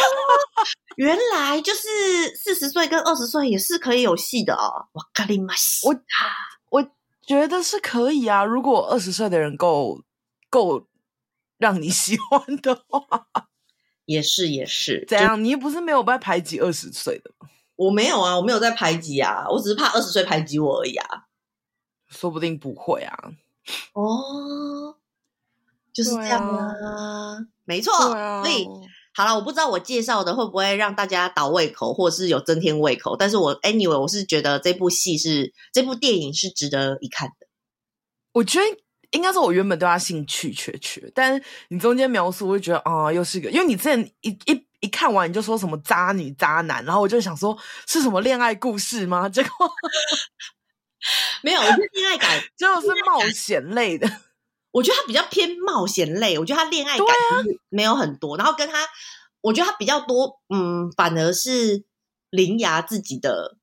[0.95, 4.88] 原来就是四十岁跟二十岁也是可以有戏的哦。
[4.93, 5.93] 哇咖喱玛西，我
[6.70, 6.89] 我
[7.28, 8.45] 觉得是可以啊。
[8.45, 10.01] 如果二十岁的人够
[10.49, 10.88] 够
[11.57, 13.28] 让你喜欢的话，
[14.05, 15.03] 也是也是。
[15.09, 15.43] 怎样？
[15.43, 17.49] 你不是没有在排挤二十岁的吗？
[17.76, 21.26] 我没有啊，我没有在排挤啊，我只是怕二十岁排挤我而已啊。
[22.10, 23.18] 说不定不会啊。
[23.93, 24.95] 哦，
[25.93, 27.93] 就是这样啊，啊没错。
[28.14, 28.68] 啊、所以
[29.14, 33.16] 好了，我不知道我介绍的会不会让大家倒胃口，或者是有增添胃口。
[33.16, 37.47] 但是我 anyway，我是觉得这部戏是这部电影是值得一看的。
[38.34, 38.66] 我觉得
[39.12, 44.66] 应该是我原本对他兴趣缺缺，但是你中间描述，我就觉得啊、呃，又是一个，因为你之前一一。
[44.82, 47.53] 一看完你就说什么渣女渣男，然后我就想说
[47.86, 49.28] 是什么恋爱故事吗？
[49.28, 49.70] 结果
[51.43, 54.10] 没有，我觉得恋爱感 就是冒险类的。
[54.72, 57.08] 我觉得他比较偏冒险类，我觉得他恋爱感
[57.70, 58.36] 没有很多。
[58.36, 58.86] 啊、然后跟他，
[59.41, 61.84] 我觉得他比较多，嗯，反而是
[62.30, 63.58] 林芽自己的。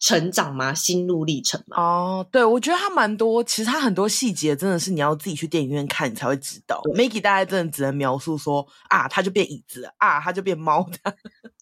[0.00, 0.72] 成长嘛？
[0.72, 1.76] 心路历程嘛？
[1.76, 3.42] 哦，对，我觉得他蛮多。
[3.42, 6.80] 其实他很多细节真的是你要自己去电影院看，你才会知道。
[6.94, 11.16] Maggie 大概真的只能描述说啊，他就变椅子了啊，他就变猫的。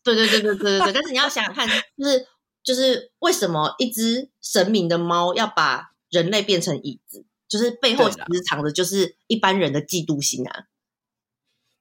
[0.05, 0.93] 对对对对对对对。
[0.93, 1.67] 但是你要想想看，
[1.97, 2.27] 就是
[2.67, 7.25] 就是为什么一只神明的猫要把人类变成椅子？
[7.49, 10.65] 就是背后其实藏的就是一般人的嫉妒心啊！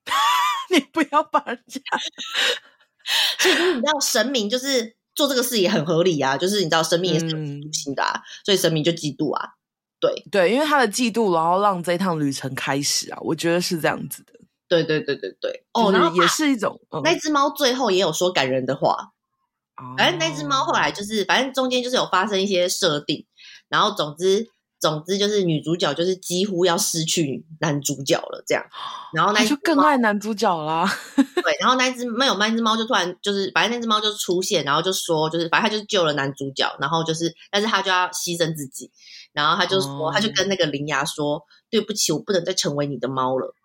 [0.71, 1.81] 你不要把人家。
[3.39, 4.95] 所以你知道神明就是。
[5.15, 9.51] 做这个事也很合理啊，就是你知道，神明也是有嫉妒心的啊，嗯、所以神明就嫉妒啊，
[9.97, 14.33] 对对，因为他的嫉妒，然后让这一趟旅程开始啊，我觉得是这样子的，
[14.67, 19.07] 对对对对对，哦，然后也是一种，嗯、那只猫最后也有说感人的话，哦、
[19.97, 23.25] 反正那只猫后来就是，反正中间就是有发生一些设定，
[23.69, 24.47] 然后总之。
[24.77, 28.63] 总之就是女主角就是几乎要失去男主角了，这样，
[29.15, 30.85] 然后那就更爱男主角啦。
[31.15, 38.91] 对，然后那只没有那只猫就突然就是，反正那只猫就出现，然后就说就是，反正他就救了男主角，然后就是，但是他就要牺牲自己，
[39.33, 43.55] 然后他就说，哦、他就跟那个铃芽说，对不起，我不能再成为你的猫了。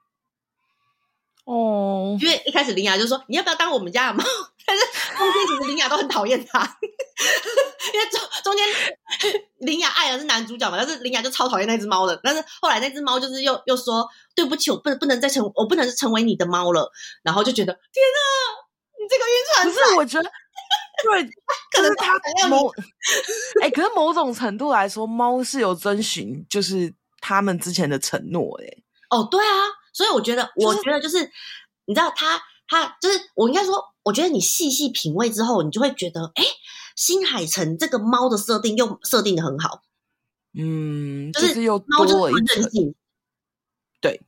[1.44, 4.24] 哦，因为一开始林雅就说你要不要当我们家的猫，
[4.64, 4.84] 但是
[5.16, 6.60] 中间其实林雅都很讨厌他，
[7.92, 8.64] 因为中中间
[9.58, 12.20] 林雅爱的是男主角嘛，但是林雅就超讨厌那只猫的。
[12.22, 16.88] 但是后来那只猫就是又又说对不起，我不能不能再成我不能成为你的猫了，
[17.22, 17.82] 然后就觉得天
[18.14, 18.20] 哪，
[19.00, 19.66] 你这个晕船。
[19.66, 20.30] 不是，我觉得
[21.02, 21.22] 对，
[21.72, 22.68] 可是他某
[23.62, 28.84] 哎、欸，可是某种程度来说，猫是有遵循就是他们之前的承诺哎、欸。
[29.08, 29.79] 哦，对啊。
[29.92, 31.30] 所以我觉得，我觉得就是，
[31.86, 36.44] 你知道他，他就是我应该说，我觉得你细细品味之后，你就会觉得，哎，
[36.96, 39.82] 新海诚这个猫的设定又设定的很好，
[40.54, 41.54] 嗯，就是
[41.86, 42.94] 猫就是很任性，
[44.00, 44.20] 对，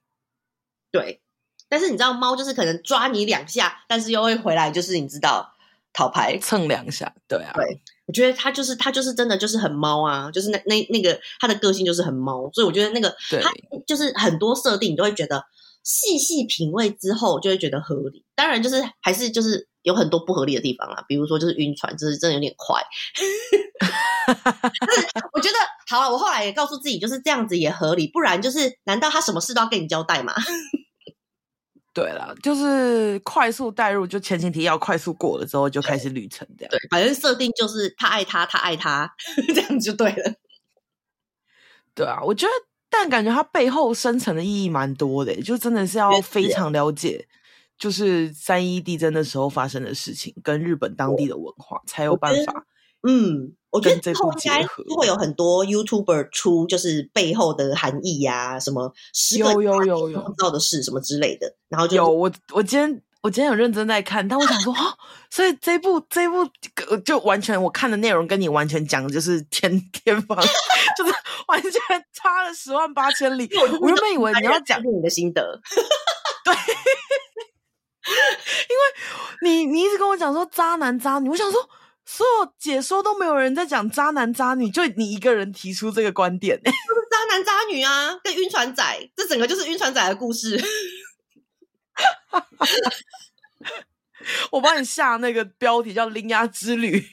[0.91, 1.23] 对，
[1.69, 5.55] 但是你知道猫就是可能抓你两下，但是又会回来，就是你知道
[5.93, 13.51] 讨牌蹭两下，对啊，对，我觉得他就是他就是真的就是很猫啊，就是那那那个他的个性就是很猫，所以我觉得那个他
[13.87, 15.45] 就是很多设定你都会觉得。
[15.85, 18.25] 细细品味之后，就会觉得合理。
[18.37, 22.81] 当然，就是还是就是有很多不合理的地方啦，比如说就是晕船，就是真的有点快。
[24.79, 25.57] 但是我觉得
[25.89, 28.07] 好了，我后来也告诉自己，就是这样子也合理。
[28.07, 30.33] 不然就是，难道他什么事都要跟你交代吗？
[31.93, 36.71] 对了，就是快速带入，就前情提要快速过了之后，就开始旅程这样。
[36.71, 39.15] 对，反正设定就是他爱他，他爱他，
[39.55, 40.35] 这样就对了。
[41.95, 42.53] 对啊，我觉得。
[42.95, 47.27] 但感觉它背后深层的意义蛮多的，就真的是要非常了解，
[47.79, 52.67] 就是三一地震的时候发生的事情，跟日本当地的文化，才有办法。
[53.09, 54.63] 嗯，我觉得之后应该
[54.95, 58.93] 会有很多 YouTuber 出，就是背后的含义呀、啊，什么
[59.37, 61.57] 有有有有知道的事什么之类的。
[61.69, 63.03] 然后就有我我今天。
[63.23, 64.99] 我今天有认真在看，但我想说， 哦，
[65.31, 66.45] 所以这部这部
[67.05, 70.37] 就完全我看的内容跟你完全讲的就是天 天方，
[70.99, 71.15] 就是
[71.47, 71.71] 完全
[72.13, 73.49] 差了十万八千里。
[73.81, 75.61] 我原本以为你要讲你的心得，
[76.45, 76.53] 对，
[78.69, 78.85] 因为
[79.45, 81.61] 你你一直跟我讲说渣男渣女，我想说
[82.05, 86.77] 所有解说都没有人在讲渣男渣女，就你一个人提出这个观点， 就是
[87.11, 90.61] 渣男渣女啊，跟晕船仔，这整个就是晕船仔的故事。
[94.51, 97.05] 我帮你下那个标题叫《铃芽之旅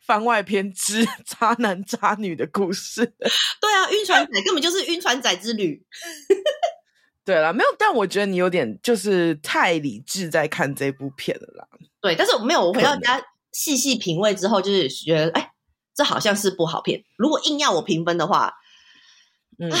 [0.00, 3.06] 番外篇之渣男渣女的故事》。
[3.60, 5.84] 对啊，晕船仔根本就是晕船仔之旅。
[7.24, 11.66] 对啦，没有，但我觉得你有点就是太理智在看这部片了啦。
[12.00, 13.22] 对，但是我没有，我回到家
[13.54, 15.52] 细细品味之后，就是觉得，哎，
[15.94, 17.02] 这好像是部好片。
[17.16, 18.52] 如果硬要我评分的话，
[19.58, 19.70] 嗯。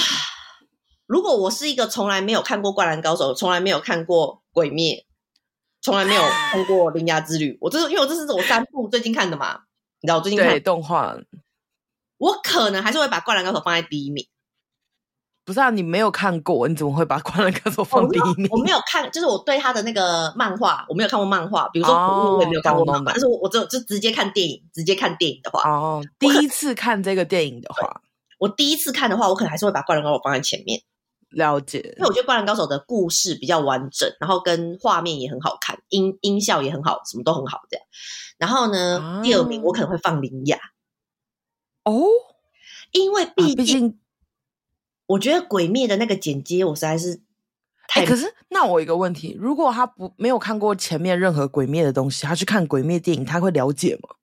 [1.06, 4.94] 如果我是一个从来没有看过《灌篮高手》，从来没有看过《鬼灭》，
[5.82, 9.60] 从来没有看过《铃芽之旅》，我这是因为我这是我三部最近看的嘛，
[10.00, 11.14] 你知道我最近看对动画，
[12.16, 14.26] 我可能还是会把《灌篮高手》放在第一名。
[15.44, 18.48] 不是啊，你没有看过，你怎么会把《灌篮高手》放第一名？
[18.50, 21.94] 我没有看，就是我对他的那个漫画，我没有看过漫画，比如说
[22.36, 28.00] 我也没有看过漫画，但是我我只有就直接看电影，直接看电影的话，哦，第一次看这个电影的话。
[28.38, 30.80] 我第一次看的话，我可能还是会把《灌篮高手》放在前面。
[31.30, 37.84] 了解，因为我觉得《灌篮高手》的故事比较完整，然后跟画面也很好看，音音效也很好，什么都很好这样。
[38.38, 40.56] 然后呢，啊、第二名我可能会放《铃雅》
[41.90, 42.06] 哦，
[42.92, 43.98] 因为毕竟，啊、毕竟
[45.06, 47.20] 我觉得《鬼灭》的那个剪接，我实在是
[47.88, 48.02] 太……
[48.02, 54.16] 哎，可是那我有一个问题，如果他不没有看过前面任何《鬼灭》的东西，他去看《鬼灭》电影，他会了解吗？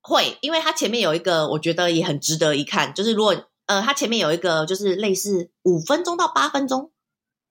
[0.00, 3.44] 会，因为他前面有一个，我觉得也很值得一看，就是如果。
[3.68, 6.90] 呃，他前面有一个就是类似五分钟到八分钟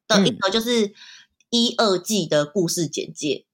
[0.07, 0.95] 的一个就是
[1.51, 3.45] 一二季的故事简介。
[3.45, 3.46] 嗯、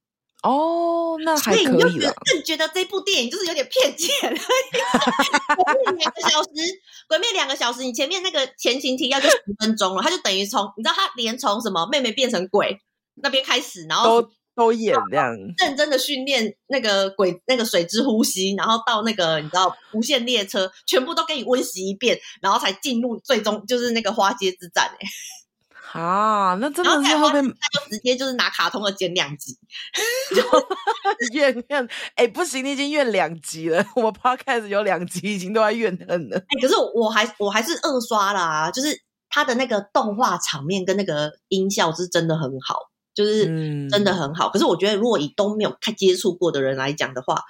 [0.44, 1.80] 哦，那还可以了。
[1.80, 4.12] 所以你就觉得更觉得这部电影就是有点骗钱。
[4.20, 6.50] 鬼灭两个小时，
[7.08, 12.78] 鬼灭两个小时，你前面那个前情提要就十分钟了，它就等于从你知道他连从什么妹妹变成鬼
[13.16, 14.30] 那边开始，然后。
[14.56, 25.08] 都演这样， 认真的训练那个鬼那个水之呼吸，然后到那个你知道无限列车，全部都给你温习一遍，然后才进入最终就是那个花街之战哎、欸。
[25.94, 29.58] 啊，那真的是后面那就直接就是拿卡通的剪两集，
[30.36, 36.38] 就怨恨哎不行，你已经怨两集了，我们 podcast 有两集已经都在怨恨了。
[36.38, 42.78] 哎，可是我还我还是二刷啦，就是他的那个动画场面跟那个音效是真的很好。
[43.16, 43.46] 就是
[43.90, 47.44] 真的很好，嗯，可是我觉得如果以都没有看接触过的人来讲的话，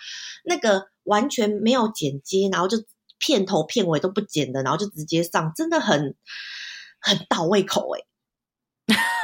[0.44, 2.80] 那个完全没有剪接，然后就
[3.18, 6.18] 片头片尾都不剪的，然后就直接上，真的很
[7.00, 8.02] 很倒胃口哎，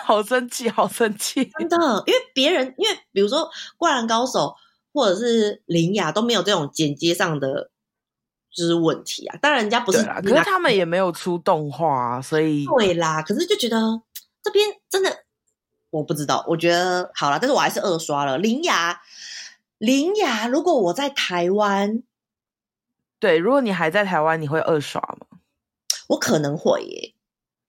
[0.09, 3.41] 好生气， 好生气，真的，因为别人因为比如说
[3.77, 4.39] 《灌篮高手》
[4.91, 7.69] 或者是《铃芽》都没有这种剪接上的
[8.51, 14.01] 就是问题啊，当然人家不是啦，可是他们也没有出动画啊，所以对啦，可是就觉得
[14.41, 15.25] 这边真的。
[15.91, 18.93] 我不知道，我觉得好了，但是我还是二刷了《铃芽》。
[19.77, 22.03] 铃芽，如果我在台湾，
[23.19, 25.39] 对，如果你还在台湾，你会二刷吗？
[26.09, 27.13] 我可能会耶，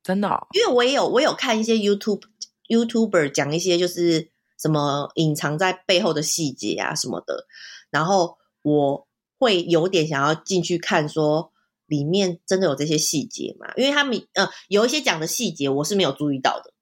[0.02, 2.24] 真的哦，因为我也有我有看一些 YouTube
[2.70, 7.46] YouTuber 讲一些就是什么隐藏在背后的细节啊什么的，
[7.90, 9.06] 然后我
[9.38, 11.52] 会有点想要进去看，说
[11.86, 13.72] 里面真的有这些细节吗？
[13.76, 16.72] 因为他们呃有一些讲的细节我是没有注意到的。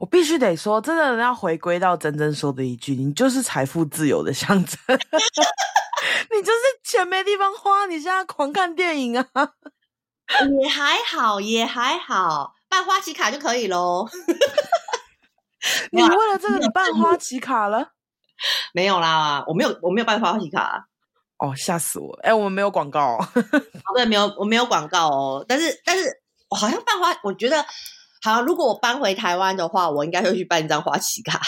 [0.00, 9.26] 我必须得说，真的要回归到真真说的一句：“你就是财富自由的象征， 你就是钱没地方花，你现在狂看电影啊，
[10.62, 14.08] 也还好，也还好，办花旗卡就可以喽。
[15.92, 17.92] 你为了这个，你办花旗卡了？
[18.72, 20.86] 没有啦，我没有，我没有办花旗卡。
[21.38, 22.18] 哦，吓死我！
[22.22, 23.18] 哎，我们没有广告，
[23.94, 25.44] 对，没有，我没有广告哦。
[25.48, 26.04] 但是，但是
[26.48, 27.64] 我好像办花，我觉得。
[28.20, 31.40] 好，如果我搬回台湾的话，我应该会去办一张花旗卡。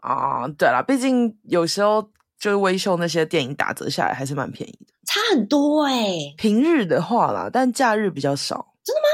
[0.00, 2.02] 啊，对了，毕竟有时候
[2.36, 6.34] 就是微秀那些电影打折下来还是蛮便宜的，差很多哎、欸。
[6.36, 8.74] 平日的话啦，但假日比较少。
[8.82, 9.06] 真的吗？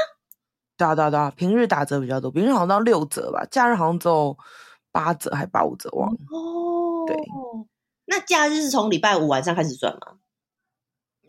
[0.79, 4.37] 对啊，对啊，对啊，平日打折比较多，平日好像到六折吧，假日好像只有
[4.93, 6.17] 八折还八五折，忘了。
[6.31, 7.17] 哦，对。
[8.05, 10.13] 那假日是从礼拜五晚上开始算吗？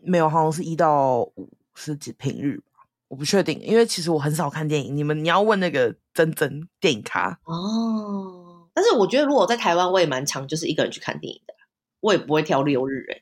[0.03, 2.63] 没有，好像是一到五是指平日。
[3.09, 4.95] 我不确定，因为其实我很少看电影。
[4.95, 8.69] 你们你要问那个真真电影咖哦。
[8.73, 11.53] 但是我觉得，如果我在台湾，我也蛮常就是一个人去看电影的，
[11.99, 13.21] 我也不会挑六日哎。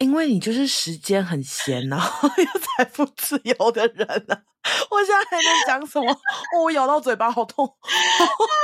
[0.00, 4.42] 因为你就是时间很闲，然后 又财富自由的人啊！
[4.90, 6.10] 我现在还能讲什么？
[6.10, 7.70] 哦，我咬到嘴巴好痛，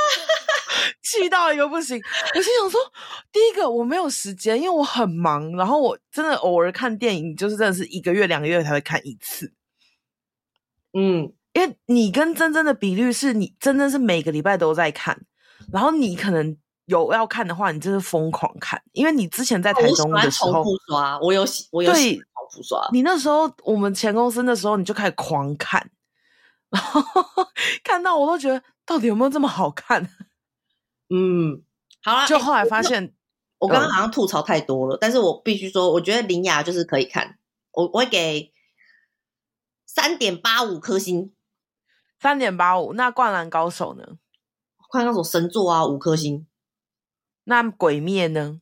[1.05, 2.01] 气到一个不行。
[2.34, 2.80] 我心想说，
[3.30, 9.53] 第一个我没有时间，因为我很忙，然后我真的偶尔看电影，就是真的是一个月、两个月才会看一次。
[10.95, 15.20] 嗯，因为你跟真真的比率是你真真是每个礼拜都在看，
[15.70, 16.57] 然后你可能。
[16.87, 22.01] 有要看的话，你真是疯狂看，因为你之前在台中的时候，重复刷，我有我有重
[22.51, 22.89] 复刷。
[22.93, 25.91] 你那时候我们前公司那时候，你就开始狂看，
[26.70, 27.03] 然后
[27.84, 30.09] 看到我都觉得到底有没有这么好看？
[31.11, 31.62] 嗯，
[32.03, 33.14] 好了，就后来发现，欸、
[33.59, 37.39] 我刚刚好像吐槽太多了，嗯、但是我必须说，我觉得铃芽就是可以看，
[37.72, 38.53] 我我会给
[39.87, 41.32] 三点八五颗星，
[42.20, 42.93] 三点八五。
[42.93, 44.05] 那灌篮高手呢？
[44.89, 46.47] 灌篮高手神作啊，五颗星。
[47.49, 48.61] 那鬼灭呢？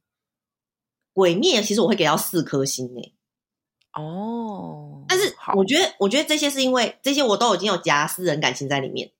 [1.12, 3.14] 鬼灭其实我会给到四颗星诶。
[3.93, 9.12] 哦，但是我觉得，我觉得这些是因为这些我都已经有夹私人感情在里面。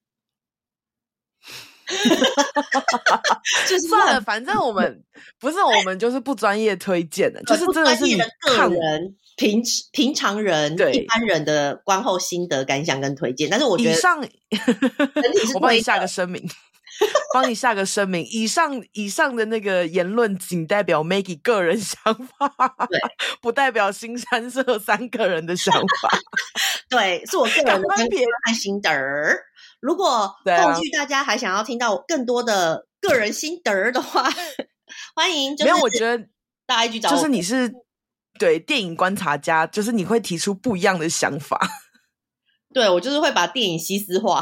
[3.69, 5.05] 就算了，反正我们
[5.39, 9.63] 不是我们就是不专业推荐的， 就是真的是你个人平
[9.93, 13.49] 平常人对一般人的观后心得感想跟推荐。
[13.49, 14.19] 但是我觉得以上，
[15.55, 16.43] 我帮你下个声明。
[17.33, 22.49] 帮你下个声明，以上以上的那个言论仅代表 Maggie 个人想法，
[22.89, 22.99] 对，
[23.41, 26.19] 不代表新三社三个人的想法。
[26.89, 27.89] 对，是我个人的
[28.47, 29.45] 看心得儿。
[29.81, 34.31] 如果后续大家还想要听到更多的个人心得儿的话，
[35.15, 35.57] 欢迎。
[35.57, 36.27] 就是、没有，我觉得
[36.67, 37.71] 大 IG 找我，就是你是
[38.39, 41.61] 对电影观察家，就是你会提出不一样的想法。
[42.73, 44.41] 对，我就是会把电影西斯化。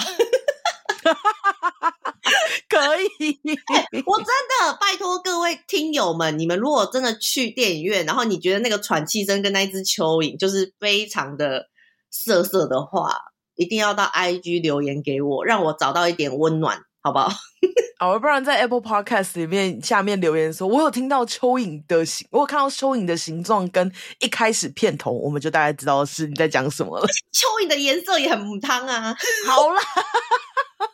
[2.68, 11.68] 可以、欸， 我真的拜托各位听友们，你们如果真的去电影院，然后你觉得那个喘气声跟那只蚯蚓就是非常的
[12.10, 13.10] 涩涩的话，
[13.56, 17.28] 一定要到 IG 留言给我，让我找到一点温暖，好不好？
[17.98, 27.06] 哦，不然在 Apple Podcast 里面下面留言说，我有听到蚯蚓的形，我有看到蚯蚓的形状跟一开始片头，我们就大概知道是你在讲什么了。
[27.32, 29.16] 蚯蚓的颜色也很母汤啊。
[29.46, 29.80] 好啦。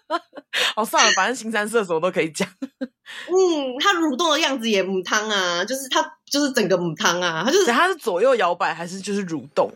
[0.77, 2.49] 哦，算了，反正新三色什么都可以讲。
[3.29, 9.71] 嗯，它蠕动的样子也母汤啊，就是它就是整个母汤啊，它就是它是左右摇摆还是就是蠕动？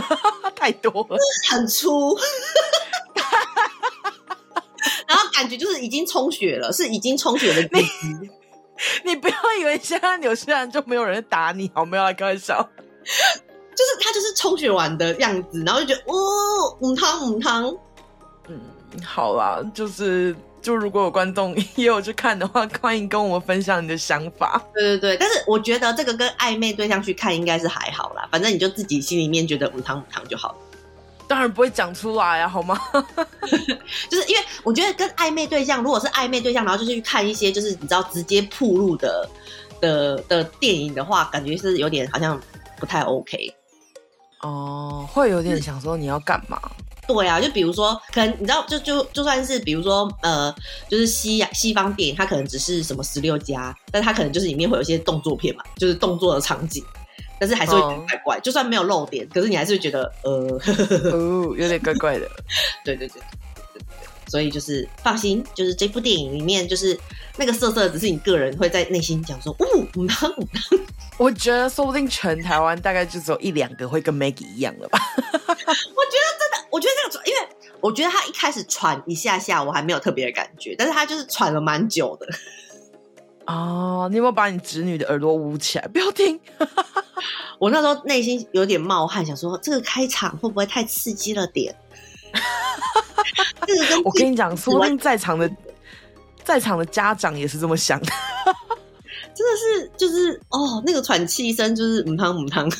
[0.56, 1.16] 太多了，
[1.50, 2.16] 很粗。
[5.06, 7.86] 然后感觉就是已经充血了，是已经充血的你。
[9.04, 12.68] 你不要以为现在纽西兰就没有人打你，好，没有来开玩笑。
[13.04, 17.78] 就是它就是充血完的样子，然后就觉得哦，母汤母汤，嗯。
[19.04, 24.60] 好啦，就是就如果有观众 也有去看的话，欢迎跟我们分享你的想法。
[24.74, 30.56] 对对对，但是我觉得这个跟暧昧对象去看应该是还好啦，反正你就自己心里面觉得五汤五汤就好了。
[31.28, 32.80] 当然不会讲出来啊，好吗？
[34.08, 39.28] 就是因为我觉得跟暧昧对象，如果是暧昧对象，然后就是去看一些就是你知道直接铺路的
[39.80, 42.40] 的的电影的话，感觉是有点好像
[42.78, 43.52] 不太 OK。
[44.42, 46.60] 哦，会有点想说你要干嘛？
[47.06, 50.54] 对啊，就比如说，可能你知道，就就就算是比如说，呃，
[50.88, 56.84] 就是西西方电影，它可能只是什么十六加，但它可能就是里面会有一些动作片嘛，就是动作的场景，
[57.38, 60.60] 但是还是会怪怪，哦、就算没有露点，可是你还是会觉得呃
[61.56, 62.28] 有点怪怪的。
[62.84, 63.22] 对对对对
[63.74, 63.82] 对对，
[64.28, 66.98] 所以就是放心，就是这部电影里面就是
[67.36, 70.78] 那个色色，只是你个人会在内心讲说，哦，五汤五汤。
[71.18, 74.98] 我觉得说不定全台湾大概就只有一两个会跟 Maggie 一样了吧。
[75.16, 76.35] 我觉得
[76.76, 77.38] 我觉得这个，因为
[77.80, 82.28] 我觉得他一开始喘一下下，我还没有特别的感觉，但是他就是喘了蛮久的。
[83.46, 85.88] 哦，你有没有把你侄女的耳朵捂起来？
[85.88, 86.38] 不要听。
[87.58, 91.74] 我那时候内心有点冒汗，想说这个开场会不会太刺激了点？
[93.66, 95.50] 这个跟我跟你讲，说不定在场的
[96.44, 98.06] 在场的家长也是这么想的。
[99.34, 102.70] 真的是，就是哦，那个喘气声就是母汤母汤，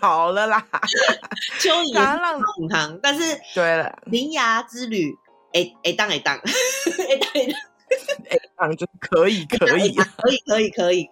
[0.00, 0.64] 好了啦，
[1.60, 5.14] 蚯蚓浪母汤，但是对了，铃芽之旅，
[5.52, 7.42] 哎哎当哎当，哎当
[8.30, 9.94] 哎当，就可以可以。
[9.94, 11.08] 可以可以可以，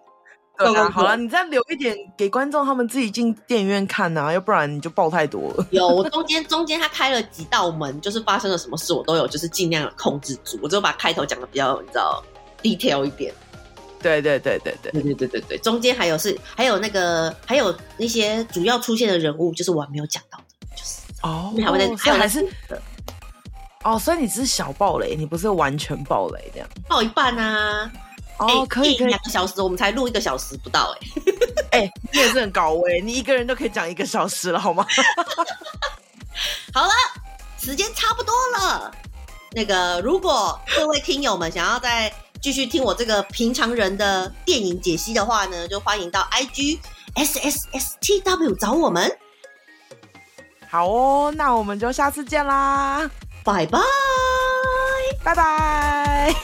[0.57, 5.65] 对啊，好了，你再留一点给观众，他们自己进电影院看呐，要不然你就爆太多了。
[5.71, 12.23] 有，我中间中间他开了几道门，就是发生了什么事，我都有就是尽量控制住，我只有把开头讲的比较你知道
[12.61, 13.33] detail 一点。
[14.01, 22.47] 对对对对对对对对对对，中间还有是还有那个还有那些主要出现的人物，就是我还没有讲到的，就是哦，还会再还有还是
[23.83, 27.91] 哦，所以你只是小爆雷，你不是完全爆雷这样，爆一半啊？
[28.37, 30.95] 哦，可以可以，两个小时我们才录一个小时不到
[31.71, 34.85] 哎，哎，你也是很高危，你一个人都可以讲一个小时了好吗？
[36.71, 36.91] 好了，
[37.59, 38.91] 时间差不多了，
[39.53, 42.13] 那个如果各位听友们想要在。
[42.41, 46.79] 继续听我这个平常人的电影解析的话呢，就欢迎到 IG
[47.15, 49.11] S S S T W 找我们。
[50.69, 53.09] 好哦，那我们就下次见啦，
[53.43, 53.79] 拜拜，
[55.23, 56.35] 拜拜。